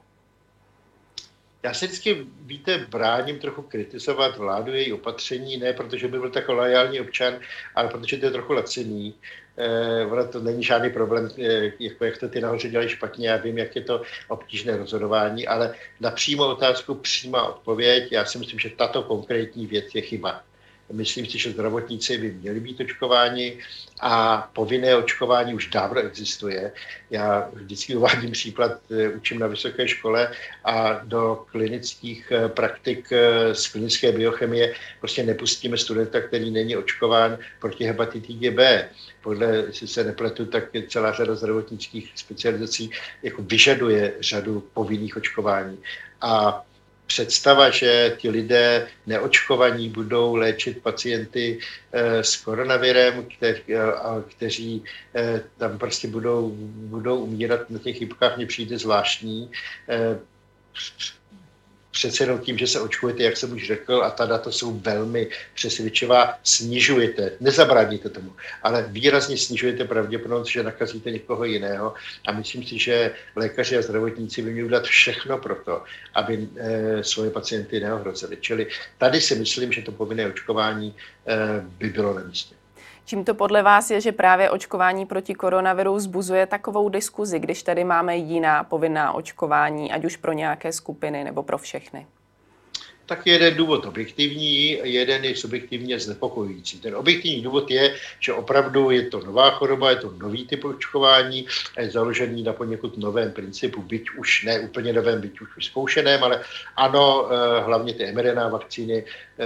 Já 1.65 1.73
si 1.73 1.85
vždycky, 1.87 2.25
víte, 2.41 2.85
bráním 2.89 3.39
trochu 3.39 3.61
kritizovat 3.61 4.37
vládu, 4.37 4.73
její 4.73 4.93
opatření, 4.93 5.57
ne 5.57 5.73
protože 5.73 6.07
by 6.07 6.19
byl 6.19 6.29
tak 6.29 6.49
lojální 6.49 6.99
občan, 7.01 7.39
ale 7.75 7.89
protože 7.89 8.17
to 8.17 8.25
je 8.25 8.31
trochu 8.31 8.53
lacený 8.53 9.15
eh, 9.57 10.05
ono 10.05 10.27
to 10.27 10.39
není 10.39 10.63
žádný 10.63 10.89
problém, 10.89 11.29
eh, 11.41 11.71
jako 11.79 12.05
jak 12.05 12.17
to 12.17 12.29
ty 12.29 12.41
nahoře 12.41 12.69
dělají 12.69 12.89
špatně, 12.89 13.29
já 13.29 13.37
vím, 13.37 13.57
jak 13.57 13.75
je 13.75 13.81
to 13.81 14.01
obtížné 14.27 14.77
rozhodování, 14.77 15.47
ale 15.47 15.75
na 15.99 16.11
přímou 16.11 16.45
otázku 16.45 16.95
přímá 16.95 17.43
odpověď, 17.43 18.11
já 18.11 18.25
si 18.25 18.37
myslím, 18.37 18.59
že 18.59 18.69
tato 18.69 19.03
konkrétní 19.03 19.67
věc 19.67 19.85
je 19.95 20.01
chyba. 20.01 20.43
Myslím 20.91 21.25
si, 21.25 21.37
že 21.37 21.51
zdravotníci 21.51 22.17
by 22.17 22.31
měli 22.31 22.59
být 22.59 22.79
očkováni 22.79 23.57
a 24.01 24.37
povinné 24.53 24.95
očkování 24.95 25.53
už 25.53 25.67
dávno 25.67 26.01
existuje. 26.01 26.71
Já 27.09 27.49
vždycky 27.53 27.95
uvádím 27.95 28.31
příklad, 28.31 28.71
eh, 28.91 29.09
učím 29.09 29.39
na 29.39 29.47
vysoké 29.47 29.87
škole 29.87 30.31
a 30.63 31.01
do 31.03 31.45
klinických 31.51 32.31
eh, 32.31 32.49
praktik 32.49 33.11
eh, 33.11 33.55
z 33.55 33.67
klinické 33.67 34.11
biochemie 34.11 34.73
prostě 34.99 35.23
nepustíme 35.23 35.77
studenta, 35.77 36.21
který 36.21 36.51
není 36.51 36.77
očkován 36.77 37.37
proti 37.59 37.83
hepatitidě 37.83 38.51
B. 38.51 38.89
Podle, 39.21 39.47
jestli 39.55 39.87
se 39.87 40.03
nepletu, 40.03 40.45
tak 40.45 40.63
celá 40.87 41.13
řada 41.13 41.35
zdravotnických 41.35 42.11
specializací 42.15 42.89
jako 43.23 43.41
vyžaduje 43.41 44.13
řadu 44.19 44.63
povinných 44.73 45.17
očkování. 45.17 45.77
A 46.21 46.65
představa, 47.07 47.69
že 47.69 48.15
ti 48.19 48.29
lidé 48.29 48.87
neočkovaní 49.07 49.89
budou 49.89 50.35
léčit 50.35 50.83
pacienty 50.83 51.59
eh, 51.91 52.23
s 52.23 52.35
koronavirem, 52.35 53.25
eh, 53.41 53.61
kteří 54.27 54.83
eh, 55.15 55.43
tam 55.57 55.77
prostě 55.77 56.07
budou, 56.07 56.51
budou 56.89 57.17
umírat 57.17 57.69
na 57.69 57.79
těch 57.79 57.97
chybkách, 57.97 58.37
mně 58.37 58.45
přijde 58.45 58.77
zvláštní 58.77 59.51
přece 61.95 62.23
jenom 62.23 62.39
tím, 62.39 62.57
že 62.57 62.67
se 62.67 62.79
očkujete, 62.79 63.23
jak 63.23 63.37
jsem 63.37 63.51
už 63.51 63.67
řekl, 63.67 64.03
a 64.03 64.09
ta 64.09 64.25
data 64.25 64.51
jsou 64.51 64.79
velmi 64.79 65.27
přesvědčivá, 65.53 66.33
snižujete, 66.43 67.31
nezabráníte 67.39 68.09
tomu, 68.09 68.35
ale 68.63 68.85
výrazně 68.89 69.37
snižujete 69.37 69.85
pravděpodobnost, 69.85 70.51
že 70.51 70.63
nakazíte 70.63 71.11
někoho 71.11 71.43
jiného. 71.43 71.93
A 72.27 72.31
myslím 72.31 72.63
si, 72.63 72.79
že 72.79 73.15
lékaři 73.35 73.77
a 73.77 73.81
zdravotníci 73.81 74.41
by 74.41 74.51
měli 74.51 74.65
udělat 74.65 74.83
všechno 74.83 75.37
pro 75.37 75.55
to, 75.55 75.83
aby 76.13 76.47
e, 76.57 77.03
svoje 77.03 77.31
pacienty 77.31 77.79
neohrozili. 77.79 78.37
Čili 78.41 78.67
tady 78.97 79.21
si 79.21 79.35
myslím, 79.35 79.71
že 79.71 79.81
to 79.81 79.91
povinné 79.91 80.27
očkování 80.27 80.91
e, 80.91 81.35
by 81.79 81.89
bylo 81.89 82.13
na 82.13 82.23
místě. 82.23 82.55
Čím 83.05 83.25
to 83.25 83.33
podle 83.33 83.63
vás 83.63 83.91
je, 83.91 84.01
že 84.01 84.11
právě 84.11 84.49
očkování 84.49 85.05
proti 85.05 85.35
koronaviru 85.35 85.95
vzbuzuje 85.95 86.45
takovou 86.45 86.89
diskuzi, 86.89 87.39
když 87.39 87.63
tady 87.63 87.83
máme 87.83 88.17
jiná 88.17 88.63
povinná 88.63 89.13
očkování, 89.13 89.91
ať 89.91 90.05
už 90.05 90.17
pro 90.17 90.33
nějaké 90.33 90.71
skupiny 90.71 91.23
nebo 91.23 91.43
pro 91.43 91.57
všechny? 91.57 92.07
tak 93.05 93.27
jeden 93.27 93.55
důvod 93.55 93.85
objektivní, 93.85 94.77
jeden 94.83 95.25
je 95.25 95.35
subjektivně 95.35 95.99
znepokojující. 95.99 96.79
Ten 96.79 96.95
objektivní 96.95 97.41
důvod 97.41 97.71
je, 97.71 97.95
že 98.19 98.33
opravdu 98.33 98.91
je 98.91 99.09
to 99.09 99.19
nová 99.19 99.51
choroba, 99.51 99.89
je 99.89 99.95
to 99.95 100.13
nový 100.17 100.47
typ 100.47 100.65
očkování, 100.65 101.45
je 101.79 101.91
založený 101.91 102.43
na 102.43 102.53
poněkud 102.53 102.97
novém 102.97 103.31
principu, 103.31 103.81
byť 103.81 104.05
už 104.17 104.43
ne 104.43 104.59
úplně 104.59 104.93
novém, 104.93 105.21
byť 105.21 105.41
už 105.41 105.55
vyzkoušeném, 105.55 106.23
ale 106.23 106.41
ano, 106.75 107.29
eh, 107.31 107.61
hlavně 107.61 107.93
ty 107.93 108.11
mRNA 108.11 108.47
vakcíny 108.47 109.03
eh, 109.39 109.45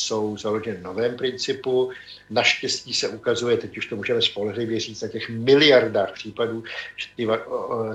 jsou 0.00 0.36
založeny 0.36 0.80
na 0.80 0.90
novém 0.90 1.16
principu. 1.16 1.90
Naštěstí 2.30 2.94
se 2.94 3.08
ukazuje, 3.08 3.56
teď 3.56 3.78
už 3.78 3.86
to 3.86 3.96
můžeme 3.96 4.22
spolehlivě 4.22 4.80
říct, 4.80 5.02
na 5.02 5.08
těch 5.08 5.28
miliardách 5.28 6.12
případů, 6.12 6.64
že 6.96 7.06
ty, 7.16 7.28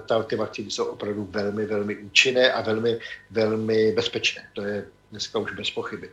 ta, 0.05 0.23
ty 0.23 0.35
vakcíny 0.35 0.71
jsou 0.71 0.85
opravdu 0.85 1.27
velmi, 1.31 1.65
velmi 1.65 1.95
účinné 1.95 2.53
a 2.53 2.61
velmi, 2.61 2.99
velmi 3.31 3.91
bezpečné. 3.91 4.49
To 4.53 4.61
je 4.61 4.85
dneska 5.11 5.39
už 5.39 5.51
bez 5.51 5.69
pochyby. 5.69 6.09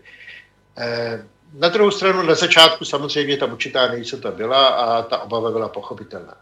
Eh, 0.78 1.26
na 1.54 1.68
druhou 1.68 1.90
stranu 1.90 2.22
na 2.22 2.34
začátku 2.34 2.84
samozřejmě 2.84 3.36
tam 3.36 3.52
určitá 3.52 3.88
nejistota 3.88 4.30
byla 4.30 4.68
a 4.68 5.02
ta 5.02 5.18
obava 5.18 5.50
byla 5.50 5.68
pochopitelná. 5.68 6.36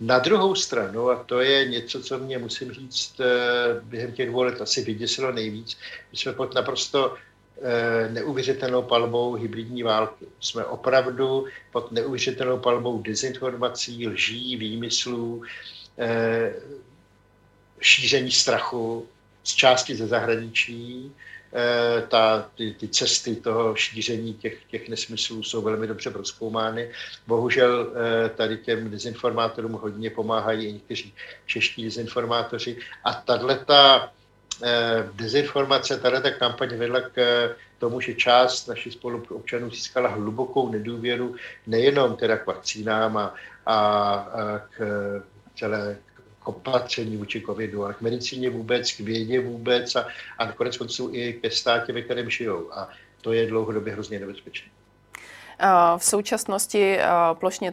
Na 0.00 0.18
druhou 0.18 0.54
stranu, 0.54 1.10
a 1.10 1.24
to 1.24 1.40
je 1.40 1.68
něco, 1.68 2.02
co 2.02 2.18
mě 2.18 2.38
musím 2.38 2.72
říct, 2.72 3.20
eh, 3.20 3.80
během 3.82 4.12
těch 4.12 4.28
dvou 4.28 4.42
let 4.42 4.60
asi 4.60 4.84
vyděsilo 4.84 5.32
nejvíc, 5.32 5.78
my 6.12 6.18
jsme 6.18 6.32
pod 6.32 6.54
naprosto 6.54 7.14
neuvěřitelnou 8.10 8.82
palbou 8.82 9.34
hybridní 9.34 9.82
války. 9.82 10.26
Jsme 10.40 10.64
opravdu 10.64 11.46
pod 11.72 11.92
neuvěřitelnou 11.92 12.58
palbou 12.58 13.02
dezinformací, 13.02 14.08
lží, 14.08 14.56
výmyslů, 14.56 15.42
šíření 17.80 18.30
strachu 18.30 19.06
z 19.44 19.54
části 19.54 19.96
ze 19.96 20.06
zahraničí, 20.06 21.12
Eh, 21.52 22.02
ta, 22.08 22.50
ty, 22.54 22.74
ty 22.74 22.88
cesty 22.88 23.36
toho 23.36 23.76
šíření 23.76 24.34
těch, 24.34 24.64
těch 24.64 24.88
nesmyslů 24.88 25.42
jsou 25.42 25.62
velmi 25.62 25.86
dobře 25.86 26.10
proskoumány. 26.10 26.90
Bohužel 27.26 27.92
eh, 27.94 28.28
tady 28.28 28.58
těm 28.58 28.90
dezinformátorům 28.90 29.72
hodně 29.72 30.10
pomáhají 30.10 30.66
i 30.66 30.72
někteří 30.72 31.14
čeští 31.46 31.84
dezinformátoři. 31.84 32.76
A 33.04 33.12
tahle 33.12 33.58
ta 33.58 34.12
eh, 34.12 34.17
dezinformace, 35.12 35.98
tahle 35.98 36.20
ta 36.20 36.30
kampaně 36.30 36.76
vedla 36.76 37.00
k 37.00 37.16
tomu, 37.78 38.00
že 38.00 38.14
část 38.14 38.66
našich 38.66 38.92
spoluobčanů 38.92 39.70
získala 39.70 40.08
hlubokou 40.08 40.72
nedůvěru 40.72 41.36
nejenom 41.66 42.16
teda 42.16 42.36
k 42.36 42.46
vakcínám 42.46 43.16
a, 43.16 43.34
a, 43.66 43.74
a 43.74 44.58
k 44.58 44.82
celé 45.58 45.96
opatření 46.44 47.16
vůči 47.16 47.40
covidu, 47.40 47.84
ale 47.84 47.94
k 47.94 48.00
medicíně 48.00 48.50
vůbec, 48.50 48.92
k 48.92 49.00
vědě 49.00 49.40
vůbec 49.40 49.96
a, 49.96 50.06
a 50.38 50.52
konec 50.52 50.76
konců 50.76 51.10
i 51.12 51.32
ke 51.32 51.50
státě, 51.50 51.92
ve 51.92 52.02
kterém 52.02 52.30
žijou. 52.30 52.72
A 52.72 52.88
to 53.20 53.32
je 53.32 53.46
dlouhodobě 53.46 53.92
hrozně 53.92 54.18
nebezpečné. 54.20 54.68
V 55.96 56.04
současnosti 56.04 56.98
plošně 57.34 57.72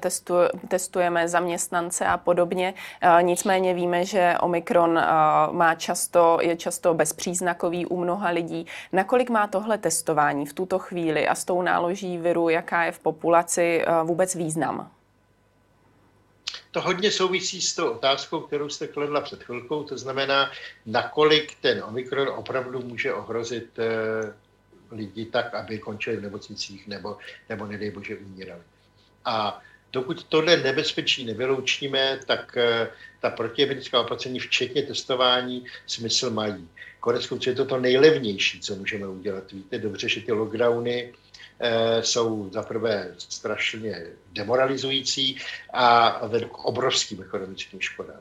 testujeme 0.68 1.28
zaměstnance 1.28 2.06
a 2.06 2.18
podobně. 2.18 2.74
Nicméně 3.22 3.74
víme, 3.74 4.06
že 4.06 4.36
Omikron 4.42 5.00
má 5.52 5.76
často, 5.76 6.38
je 6.42 6.58
často 6.58 6.94
bezpříznakový 6.94 7.86
u 7.86 7.98
mnoha 7.98 8.30
lidí. 8.30 8.66
Nakolik 8.92 9.30
má 9.30 9.48
tohle 9.48 9.78
testování 9.78 10.46
v 10.46 10.54
tuto 10.54 10.80
chvíli 10.80 11.28
a 11.28 11.36
s 11.36 11.46
tou 11.46 11.62
náloží 11.62 12.18
viru, 12.18 12.50
jaká 12.50 12.84
je 12.84 12.92
v 12.92 13.00
populaci, 13.00 13.86
vůbec 14.04 14.36
význam? 14.36 14.92
to 16.76 16.82
hodně 16.82 17.12
souvisí 17.12 17.62
s 17.62 17.76
tou 17.76 17.90
otázkou, 17.92 18.40
kterou 18.40 18.70
jste 18.70 18.88
kladla 18.88 19.22
před 19.22 19.44
chvilkou, 19.44 19.84
to 19.84 19.98
znamená, 19.98 20.52
nakolik 20.86 21.56
ten 21.62 21.84
Omikron 21.84 22.30
opravdu 22.30 22.80
může 22.80 23.14
ohrozit 23.14 23.80
lidi 24.92 25.26
tak, 25.26 25.54
aby 25.54 25.80
končili 25.80 26.18
v 26.18 26.22
nemocnicích 26.22 26.88
nebo, 26.88 27.18
nebo 27.50 27.66
nedej 27.66 27.92
bože 27.92 28.18
umírali. 28.18 28.62
A 29.26 29.62
dokud 29.92 30.24
tohle 30.24 30.58
nebezpečí 30.58 31.26
nevyloučíme, 31.26 32.20
tak 32.26 32.58
e, 32.58 32.90
ta 33.20 33.30
protiepidemická 33.30 34.02
opatření, 34.02 34.40
včetně 34.40 34.84
testování, 34.84 35.66
smysl 35.88 36.30
mají. 36.30 36.70
Konec 37.00 37.28
konců 37.28 37.50
je 37.50 37.56
to 37.56 37.66
to 37.66 37.80
nejlevnější, 37.80 38.60
co 38.60 38.76
můžeme 38.76 39.08
udělat. 39.08 39.52
Víte 39.52 39.80
dobře, 39.80 40.10
že 40.10 40.22
ty 40.22 40.32
lockdowny 40.32 41.14
Eh, 41.14 41.25
jsou 42.02 42.50
zaprvé 42.54 43.16
strašně 43.18 44.06
demoralizující 44.34 45.38
a 45.74 46.20
vedou 46.28 46.48
k 46.48 46.66
obrovským 46.66 47.22
ekonomickým 47.22 47.82
škodám. 47.82 48.20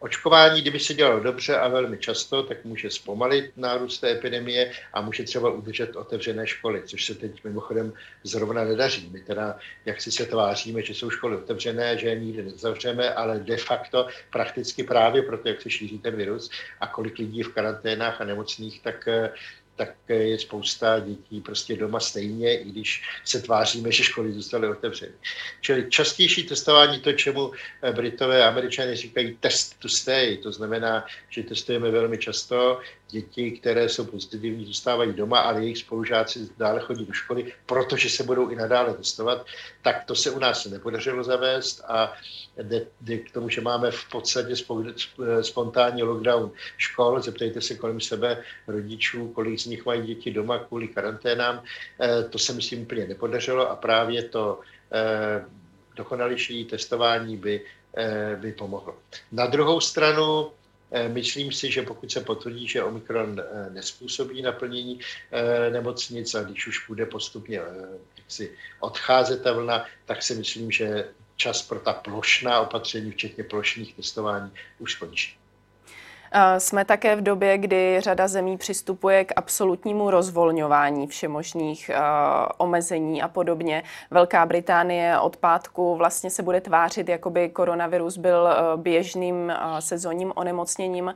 Očkování, 0.00 0.60
kdyby 0.60 0.80
se 0.80 0.94
dělalo 0.94 1.20
dobře 1.20 1.56
a 1.56 1.68
velmi 1.68 1.98
často, 1.98 2.42
tak 2.42 2.64
může 2.64 2.90
zpomalit 2.90 3.56
nárůst 3.56 3.98
té 3.98 4.10
epidemie 4.10 4.72
a 4.92 5.00
může 5.00 5.22
třeba 5.22 5.50
udržet 5.50 5.96
otevřené 5.96 6.46
školy, 6.46 6.82
což 6.86 7.04
se 7.04 7.14
teď 7.14 7.44
mimochodem 7.44 7.92
zrovna 8.22 8.64
nedaří. 8.64 9.10
My 9.12 9.20
teda, 9.20 9.58
jak 9.84 10.00
si 10.00 10.12
se 10.12 10.26
tváříme, 10.26 10.82
že 10.82 10.94
jsou 10.94 11.10
školy 11.10 11.36
otevřené, 11.36 11.98
že 11.98 12.08
je 12.08 12.18
nikdy 12.20 12.42
nezavřeme, 12.42 13.14
ale 13.14 13.38
de 13.38 13.56
facto 13.56 14.08
prakticky 14.30 14.82
právě 14.82 15.22
proto, 15.22 15.48
jak 15.48 15.62
se 15.62 15.70
šíří 15.70 15.98
ten 15.98 16.16
virus 16.16 16.50
a 16.80 16.86
kolik 16.86 17.18
lidí 17.18 17.42
v 17.42 17.54
karanténách 17.54 18.20
a 18.20 18.24
nemocných, 18.24 18.82
tak 18.82 19.08
eh, 19.08 19.32
tak 19.78 19.94
je 20.08 20.38
spousta 20.38 20.98
dětí 20.98 21.40
prostě 21.40 21.76
doma 21.76 22.00
stejně, 22.00 22.58
i 22.58 22.64
když 22.64 23.02
se 23.24 23.42
tváříme, 23.42 23.92
že 23.92 24.04
školy 24.04 24.32
zůstaly 24.32 24.68
otevřeny. 24.68 25.12
Čili 25.60 25.90
častější 25.90 26.42
testování, 26.42 27.00
to, 27.00 27.12
čemu 27.12 27.52
Britové 27.92 28.44
a 28.44 28.48
Američané 28.48 28.96
říkají 28.96 29.36
test 29.40 29.78
to 29.78 29.88
stay, 29.88 30.36
to 30.36 30.52
znamená, 30.52 31.06
že 31.28 31.42
testujeme 31.42 31.90
velmi 31.90 32.18
často, 32.18 32.80
děti, 33.10 33.50
které 33.50 33.88
jsou 33.88 34.04
pozitivní, 34.04 34.64
zůstávají 34.64 35.12
doma, 35.12 35.40
ale 35.40 35.60
jejich 35.62 35.78
spolužáci 35.78 36.48
dále 36.58 36.80
chodí 36.80 37.04
do 37.04 37.12
školy, 37.12 37.52
protože 37.66 38.10
se 38.10 38.22
budou 38.24 38.48
i 38.48 38.56
nadále 38.56 38.94
testovat, 38.94 39.46
tak 39.82 40.04
to 40.04 40.14
se 40.14 40.30
u 40.30 40.38
nás 40.38 40.66
nepodařilo 40.66 41.24
zavést 41.24 41.80
a 41.88 42.12
jde, 42.62 42.86
jde 43.00 43.18
k 43.18 43.32
tomu, 43.32 43.48
že 43.48 43.60
máme 43.60 43.90
v 43.90 44.10
podstatě 44.10 44.54
spontánní 45.40 46.02
lockdown 46.02 46.50
škol. 46.76 47.20
Zeptejte 47.20 47.60
se 47.60 47.74
kolem 47.74 48.00
sebe 48.00 48.42
rodičů, 48.66 49.28
kolik 49.28 49.58
z 49.60 49.66
nich 49.66 49.86
mají 49.86 50.02
děti 50.06 50.30
doma 50.30 50.58
kvůli 50.58 50.88
karanténám. 50.88 51.62
Eh, 52.00 52.22
to 52.22 52.38
se 52.38 52.52
myslím 52.52 52.82
úplně 52.82 53.06
nepodařilo 53.06 53.70
a 53.70 53.76
právě 53.76 54.22
to 54.22 54.60
eh, 54.92 55.44
dokonalější 55.96 56.64
testování 56.64 57.36
by, 57.36 57.64
eh, 57.96 58.36
by 58.40 58.52
pomohlo. 58.52 58.94
Na 59.32 59.46
druhou 59.46 59.80
stranu 59.80 60.50
myslím 61.08 61.52
si, 61.52 61.72
že 61.72 61.82
pokud 61.82 62.12
se 62.12 62.20
potvrdí, 62.20 62.68
že 62.68 62.82
Omikron 62.82 63.40
eh, 63.40 63.70
nespůsobí 63.70 64.42
naplnění 64.42 65.00
eh, 65.30 65.70
nemocnic 65.70 66.34
a 66.34 66.42
když 66.42 66.66
už 66.66 66.88
bude 66.88 67.06
postupně 67.06 67.60
jaksi 68.18 68.56
odcházet 68.80 69.42
ta 69.42 69.52
vlna, 69.52 69.86
tak 70.06 70.22
si 70.22 70.34
myslím, 70.34 70.70
že 70.70 71.08
čas 71.36 71.62
pro 71.62 71.80
ta 71.80 71.92
plošná 71.92 72.60
opatření, 72.60 73.10
včetně 73.10 73.44
plošných 73.44 73.94
testování, 73.94 74.52
už 74.78 74.92
skončí. 74.92 75.36
Jsme 76.58 76.84
také 76.84 77.16
v 77.16 77.22
době, 77.22 77.58
kdy 77.58 77.96
řada 78.00 78.28
zemí 78.28 78.56
přistupuje 78.56 79.24
k 79.24 79.32
absolutnímu 79.36 80.10
rozvolňování 80.10 81.06
všemožných 81.06 81.90
omezení 82.58 83.22
a 83.22 83.28
podobně. 83.28 83.82
Velká 84.10 84.46
Británie 84.46 85.18
od 85.20 85.36
pátku 85.36 85.96
vlastně 85.96 86.30
se 86.30 86.42
bude 86.42 86.60
tvářit, 86.60 87.08
jako 87.08 87.30
by 87.30 87.48
koronavirus 87.48 88.16
byl 88.16 88.48
běžným 88.76 89.52
sezónním 89.78 90.32
onemocněním. 90.36 91.14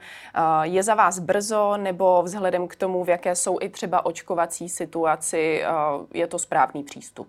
Je 0.62 0.82
za 0.82 0.94
vás 0.94 1.18
brzo 1.18 1.76
nebo 1.76 2.22
vzhledem 2.22 2.68
k 2.68 2.76
tomu, 2.76 3.04
v 3.04 3.08
jaké 3.08 3.34
jsou 3.34 3.58
i 3.60 3.68
třeba 3.68 4.06
očkovací 4.06 4.68
situaci, 4.68 5.64
je 6.14 6.26
to 6.26 6.38
správný 6.38 6.82
přístup? 6.82 7.28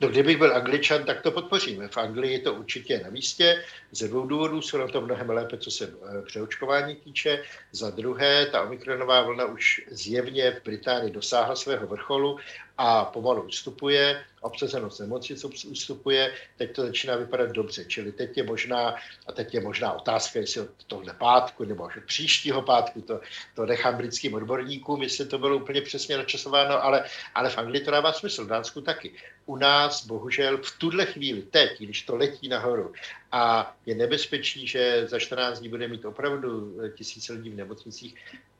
No, 0.00 0.08
kdybych 0.08 0.36
byl 0.36 0.56
angličan, 0.56 1.04
tak 1.04 1.22
to 1.22 1.30
podpoříme. 1.30 1.88
V 1.88 1.96
Anglii 1.96 2.32
je 2.32 2.38
to 2.38 2.54
určitě 2.54 3.00
na 3.04 3.10
místě. 3.10 3.64
Ze 3.92 4.08
dvou 4.08 4.26
důvodů 4.26 4.62
jsou 4.62 4.78
na 4.78 4.88
to 4.88 5.00
mnohem 5.00 5.30
lépe, 5.30 5.58
co 5.58 5.70
se 5.70 5.84
eh, 5.84 6.22
přeočkování 6.22 6.96
týče. 6.96 7.42
Za 7.72 7.90
druhé, 7.90 8.46
ta 8.46 8.62
omikronová 8.62 9.22
vlna 9.22 9.44
už 9.44 9.82
zjevně 9.90 10.50
v 10.50 10.64
Británii 10.64 11.12
dosáhla 11.12 11.56
svého 11.56 11.86
vrcholu 11.86 12.38
a 12.78 13.04
pomalu 13.04 13.42
ustupuje. 13.42 14.24
obsazenost 14.40 15.00
nemocnic 15.00 15.44
ustupuje, 15.44 16.34
teď 16.56 16.74
to 16.74 16.86
začíná 16.86 17.16
vypadat 17.16 17.50
dobře, 17.50 17.84
čili 17.84 18.12
teď 18.12 18.36
je 18.36 18.42
možná, 18.42 18.94
a 19.26 19.32
teď 19.32 19.54
je 19.54 19.60
možná 19.60 19.92
otázka, 19.92 20.38
jestli 20.38 20.60
od 20.60 20.84
tohle 20.86 21.14
pátku 21.14 21.64
nebo 21.64 21.84
od 21.84 21.90
příštího 22.06 22.62
pátku, 22.62 23.00
to, 23.00 23.20
to 23.54 23.66
nechám 23.66 23.96
britským 23.96 24.34
odborníkům, 24.34 25.02
jestli 25.02 25.26
to 25.26 25.38
bylo 25.38 25.56
úplně 25.56 25.80
přesně 25.80 26.16
načasováno, 26.16 26.84
ale, 26.84 27.04
ale 27.34 27.50
v 27.50 27.58
Anglii 27.58 27.84
to 27.84 27.90
dává 27.90 28.12
smysl, 28.12 28.44
v 28.44 28.48
Dánsku 28.48 28.80
taky. 28.80 29.12
U 29.46 29.56
nás 29.56 30.06
bohužel 30.06 30.58
v 30.58 30.78
tuhle 30.78 31.06
chvíli, 31.06 31.42
teď, 31.42 31.80
když 31.80 32.02
to 32.02 32.16
letí 32.16 32.48
nahoru 32.48 32.92
a 33.32 33.74
je 33.86 33.94
nebezpečí, 33.94 34.66
že 34.66 35.06
za 35.06 35.18
14 35.18 35.58
dní 35.58 35.68
bude 35.68 35.88
mít 35.88 36.04
opravdu 36.04 36.76
tisíce 36.96 37.32
lidí 37.32 37.50
v 37.50 37.56
nemocnicích, 37.56 38.14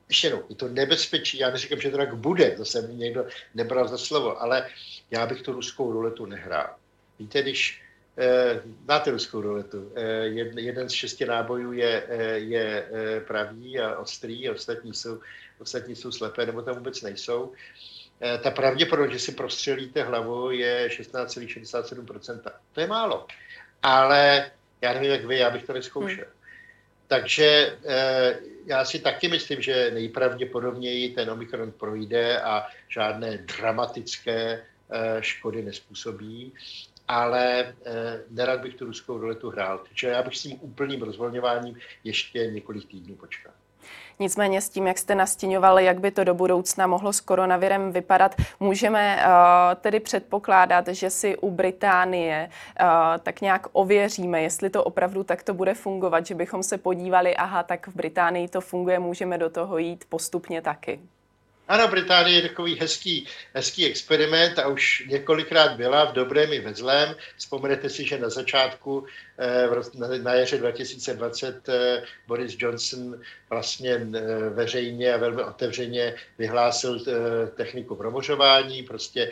ještě 0.08 0.26
jednou, 0.26 0.42
je 0.48 0.56
to 0.56 0.68
nebezpečí, 0.68 1.38
já 1.38 1.50
neříkám, 1.50 1.80
že 1.80 1.90
to 1.90 1.96
tak 1.96 2.14
bude, 2.14 2.50
to 2.50 2.64
jsem 2.64 2.98
někdo 2.98 3.26
nebral 3.54 3.88
za 3.88 3.98
slovo, 3.98 4.42
ale 4.42 4.68
já 5.10 5.26
bych 5.26 5.42
tu 5.42 5.52
ruskou 5.52 5.92
ruletu 5.92 6.26
nehrál. 6.26 6.74
Víte, 7.18 7.42
když 7.42 7.82
eh, 8.18 8.62
znáte 8.84 9.10
ruskou 9.10 9.40
ruletu, 9.40 9.92
eh, 9.94 10.26
jeden, 10.56 10.88
z 10.88 10.92
šesti 10.92 11.24
nábojů 11.24 11.72
je, 11.72 12.06
eh, 12.08 12.38
je 12.38 12.88
eh, 12.92 13.20
pravý 13.20 13.78
a 13.78 13.98
ostrý, 13.98 14.48
a 14.48 14.52
ostatní 14.52 14.94
jsou, 14.94 15.20
ostatní 15.58 15.96
jsou 15.96 16.12
slepé, 16.12 16.46
nebo 16.46 16.62
tam 16.62 16.74
vůbec 16.74 17.02
nejsou. 17.02 17.52
Eh, 18.20 18.38
ta 18.38 18.50
pravděpodobnost, 18.50 19.12
že 19.12 19.18
si 19.18 19.32
prostřelíte 19.32 20.02
hlavu, 20.02 20.50
je 20.50 20.88
16,67%. 20.88 22.52
To 22.72 22.80
je 22.80 22.86
málo. 22.86 23.26
Ale 23.82 24.50
já 24.80 24.92
nevím, 24.92 25.10
jak 25.10 25.24
vy, 25.24 25.38
já 25.38 25.50
bych 25.50 25.66
to 25.66 25.72
neskoušel. 25.72 26.24
Hmm. 26.24 26.37
Takže 27.08 27.78
eh, 27.84 28.38
já 28.66 28.84
si 28.84 28.98
taky 28.98 29.28
myslím, 29.28 29.62
že 29.62 29.90
nejpravděpodobněji 29.90 31.08
ten 31.14 31.30
Omikron 31.30 31.72
projde 31.72 32.40
a 32.40 32.66
žádné 32.88 33.38
dramatické 33.38 34.64
eh, 34.90 35.22
škody 35.22 35.62
nespůsobí, 35.62 36.52
ale 37.08 37.60
eh, 37.60 37.74
nerad 38.30 38.60
bych 38.60 38.74
tu 38.74 38.84
ruskou 38.84 39.18
roletu 39.18 39.50
hrál. 39.50 39.78
Takže 39.78 40.08
já 40.08 40.22
bych 40.22 40.36
s 40.36 40.42
tím 40.42 40.58
úplným 40.60 41.02
rozvolňováním 41.02 41.78
ještě 42.04 42.46
několik 42.46 42.88
týdnů 42.88 43.16
počkal. 43.16 43.52
Nicméně 44.20 44.60
s 44.60 44.68
tím, 44.68 44.86
jak 44.86 44.98
jste 44.98 45.14
nastěňovali, 45.14 45.84
jak 45.84 46.00
by 46.00 46.10
to 46.10 46.24
do 46.24 46.34
budoucna 46.34 46.86
mohlo 46.86 47.12
s 47.12 47.20
koronavirem 47.20 47.92
vypadat, 47.92 48.34
můžeme 48.60 49.16
uh, 49.16 49.32
tedy 49.80 50.00
předpokládat, 50.00 50.88
že 50.88 51.10
si 51.10 51.36
u 51.36 51.50
Británie 51.50 52.50
uh, 52.80 52.86
tak 53.22 53.40
nějak 53.40 53.66
ověříme, 53.72 54.42
jestli 54.42 54.70
to 54.70 54.84
opravdu 54.84 55.24
takto 55.24 55.54
bude 55.54 55.74
fungovat, 55.74 56.26
že 56.26 56.34
bychom 56.34 56.62
se 56.62 56.78
podívali, 56.78 57.36
aha, 57.36 57.62
tak 57.62 57.86
v 57.88 57.96
Británii 57.96 58.48
to 58.48 58.60
funguje, 58.60 58.98
můžeme 58.98 59.38
do 59.38 59.50
toho 59.50 59.78
jít 59.78 60.04
postupně 60.08 60.62
taky. 60.62 61.00
Ano, 61.68 61.88
Británie 61.88 62.36
je 62.36 62.48
takový 62.48 62.76
hezký, 62.80 63.26
hezký 63.54 63.86
experiment 63.86 64.58
a 64.58 64.68
už 64.68 65.04
několikrát 65.08 65.76
byla 65.76 66.04
v 66.04 66.12
dobrém 66.12 66.52
i 66.52 66.60
ve 66.60 66.74
zlém. 66.74 67.14
Vzpomenete 67.36 67.90
si, 67.90 68.04
že 68.04 68.18
na 68.18 68.28
začátku 68.28 69.06
Eh, 69.40 70.18
na 70.22 70.34
jaře 70.34 70.58
2020 70.58 71.68
eh, 71.68 72.02
Boris 72.26 72.56
Johnson 72.58 73.20
vlastně 73.50 73.90
eh, 73.90 74.20
veřejně 74.50 75.14
a 75.14 75.16
velmi 75.16 75.42
otevřeně 75.42 76.14
vyhlásil 76.38 77.04
techniku 77.56 77.96
promožování, 77.96 78.82
prostě 78.82 79.30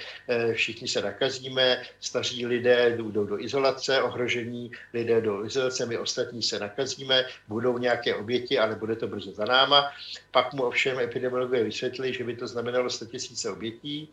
všichni 0.52 0.88
se 0.88 1.02
nakazíme, 1.02 1.82
staří 2.00 2.46
lidé 2.46 2.96
jdou 2.96 3.10
do 3.10 3.40
izolace, 3.40 4.02
ohrožení 4.02 4.70
lidé 4.94 5.20
do 5.20 5.46
izolace, 5.46 5.86
my 5.86 5.98
ostatní 5.98 6.42
se 6.42 6.58
nakazíme, 6.58 7.24
budou 7.48 7.78
nějaké 7.78 8.14
oběti, 8.14 8.58
ale 8.58 8.74
bude 8.74 8.96
to 8.96 9.08
brzo 9.08 9.32
za 9.32 9.44
náma. 9.44 9.92
Pak 10.30 10.52
mu 10.52 10.62
ovšem 10.62 10.98
epidemiologové 10.98 11.64
vysvětlili, 11.64 12.12
že 12.12 12.24
by 12.26 12.36
to 12.36 12.46
znamenalo 12.46 12.90
100 12.90 13.04
000 13.44 13.56
obětí 13.56 14.08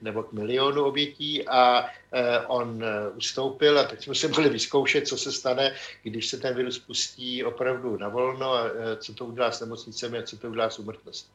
nebo 0.00 0.22
k 0.22 0.32
milionu 0.32 0.84
obětí 0.84 1.48
a 1.48 1.86
on 2.46 2.84
ustoupil 3.16 3.78
a 3.78 3.84
teď 3.84 4.04
jsme 4.04 4.14
se 4.14 4.28
mohli 4.28 4.48
vyzkoušet, 4.48 5.08
co 5.08 5.18
se 5.18 5.32
stane, 5.32 5.74
když 6.02 6.26
se 6.26 6.36
ten 6.38 6.54
virus 6.54 6.78
pustí 6.78 7.44
opravdu 7.44 7.96
na 7.96 8.08
volno 8.08 8.52
a 8.52 8.66
e, 8.66 8.96
co 8.96 9.14
to 9.14 9.24
udělá 9.24 9.52
s 9.52 9.60
nemocnicemi 9.60 10.18
a 10.18 10.22
co 10.22 10.36
to 10.36 10.48
udělá 10.48 10.70
s 10.70 10.78
úmrtností. 10.78 11.32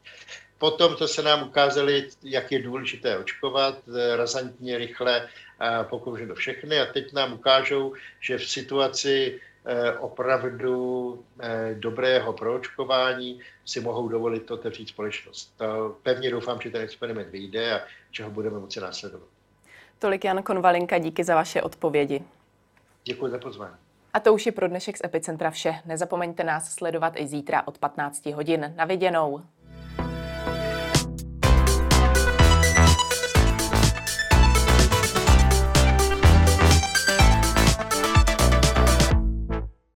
Potom 0.58 0.96
to 0.96 1.08
se 1.08 1.24
nám 1.24 1.48
ukázali, 1.48 2.10
jak 2.24 2.52
je 2.52 2.64
důležité 2.64 3.18
očkovat, 3.18 3.78
e, 3.88 4.16
razantně, 4.16 4.78
rychle, 4.78 5.30
do 6.26 6.36
všechny 6.36 6.80
a 6.80 6.86
teď 6.86 7.14
nám 7.14 7.34
ukážou, 7.34 7.94
že 8.20 8.38
v 8.38 8.50
situaci 8.50 9.40
e, 9.40 9.55
opravdu 10.00 11.24
dobrého 11.74 12.34
proočkování 12.34 13.40
si 13.66 13.82
mohou 13.82 14.08
dovolit 14.08 14.52
otevřít 14.52 14.90
společnost. 14.90 15.54
To 15.58 15.96
pevně 16.04 16.32
doufám, 16.32 16.62
že 16.62 16.70
ten 16.70 16.82
experiment 16.82 17.30
vyjde 17.30 17.80
a 17.80 17.84
že 18.12 18.24
ho 18.24 18.30
budeme 18.30 18.60
moci 18.60 18.80
následovat. 18.80 19.28
Tolik 20.00 20.26
Jan 20.26 20.44
Konvalinka, 20.44 20.98
díky 20.98 21.24
za 21.24 21.36
vaše 21.36 21.62
odpovědi. 21.62 22.24
Děkuji 23.04 23.32
za 23.32 23.38
pozvání. 23.38 23.76
A 24.14 24.20
to 24.20 24.34
už 24.34 24.46
je 24.46 24.52
pro 24.52 24.68
dnešek 24.68 24.98
z 24.98 25.04
Epicentra 25.04 25.52
vše. 25.52 25.76
Nezapomeňte 25.86 26.44
nás 26.44 26.74
sledovat 26.74 27.14
i 27.16 27.28
zítra 27.28 27.68
od 27.68 27.78
15 27.78 28.26
hodin. 28.26 28.74
Na 28.76 28.86
viděnou. 28.86 29.42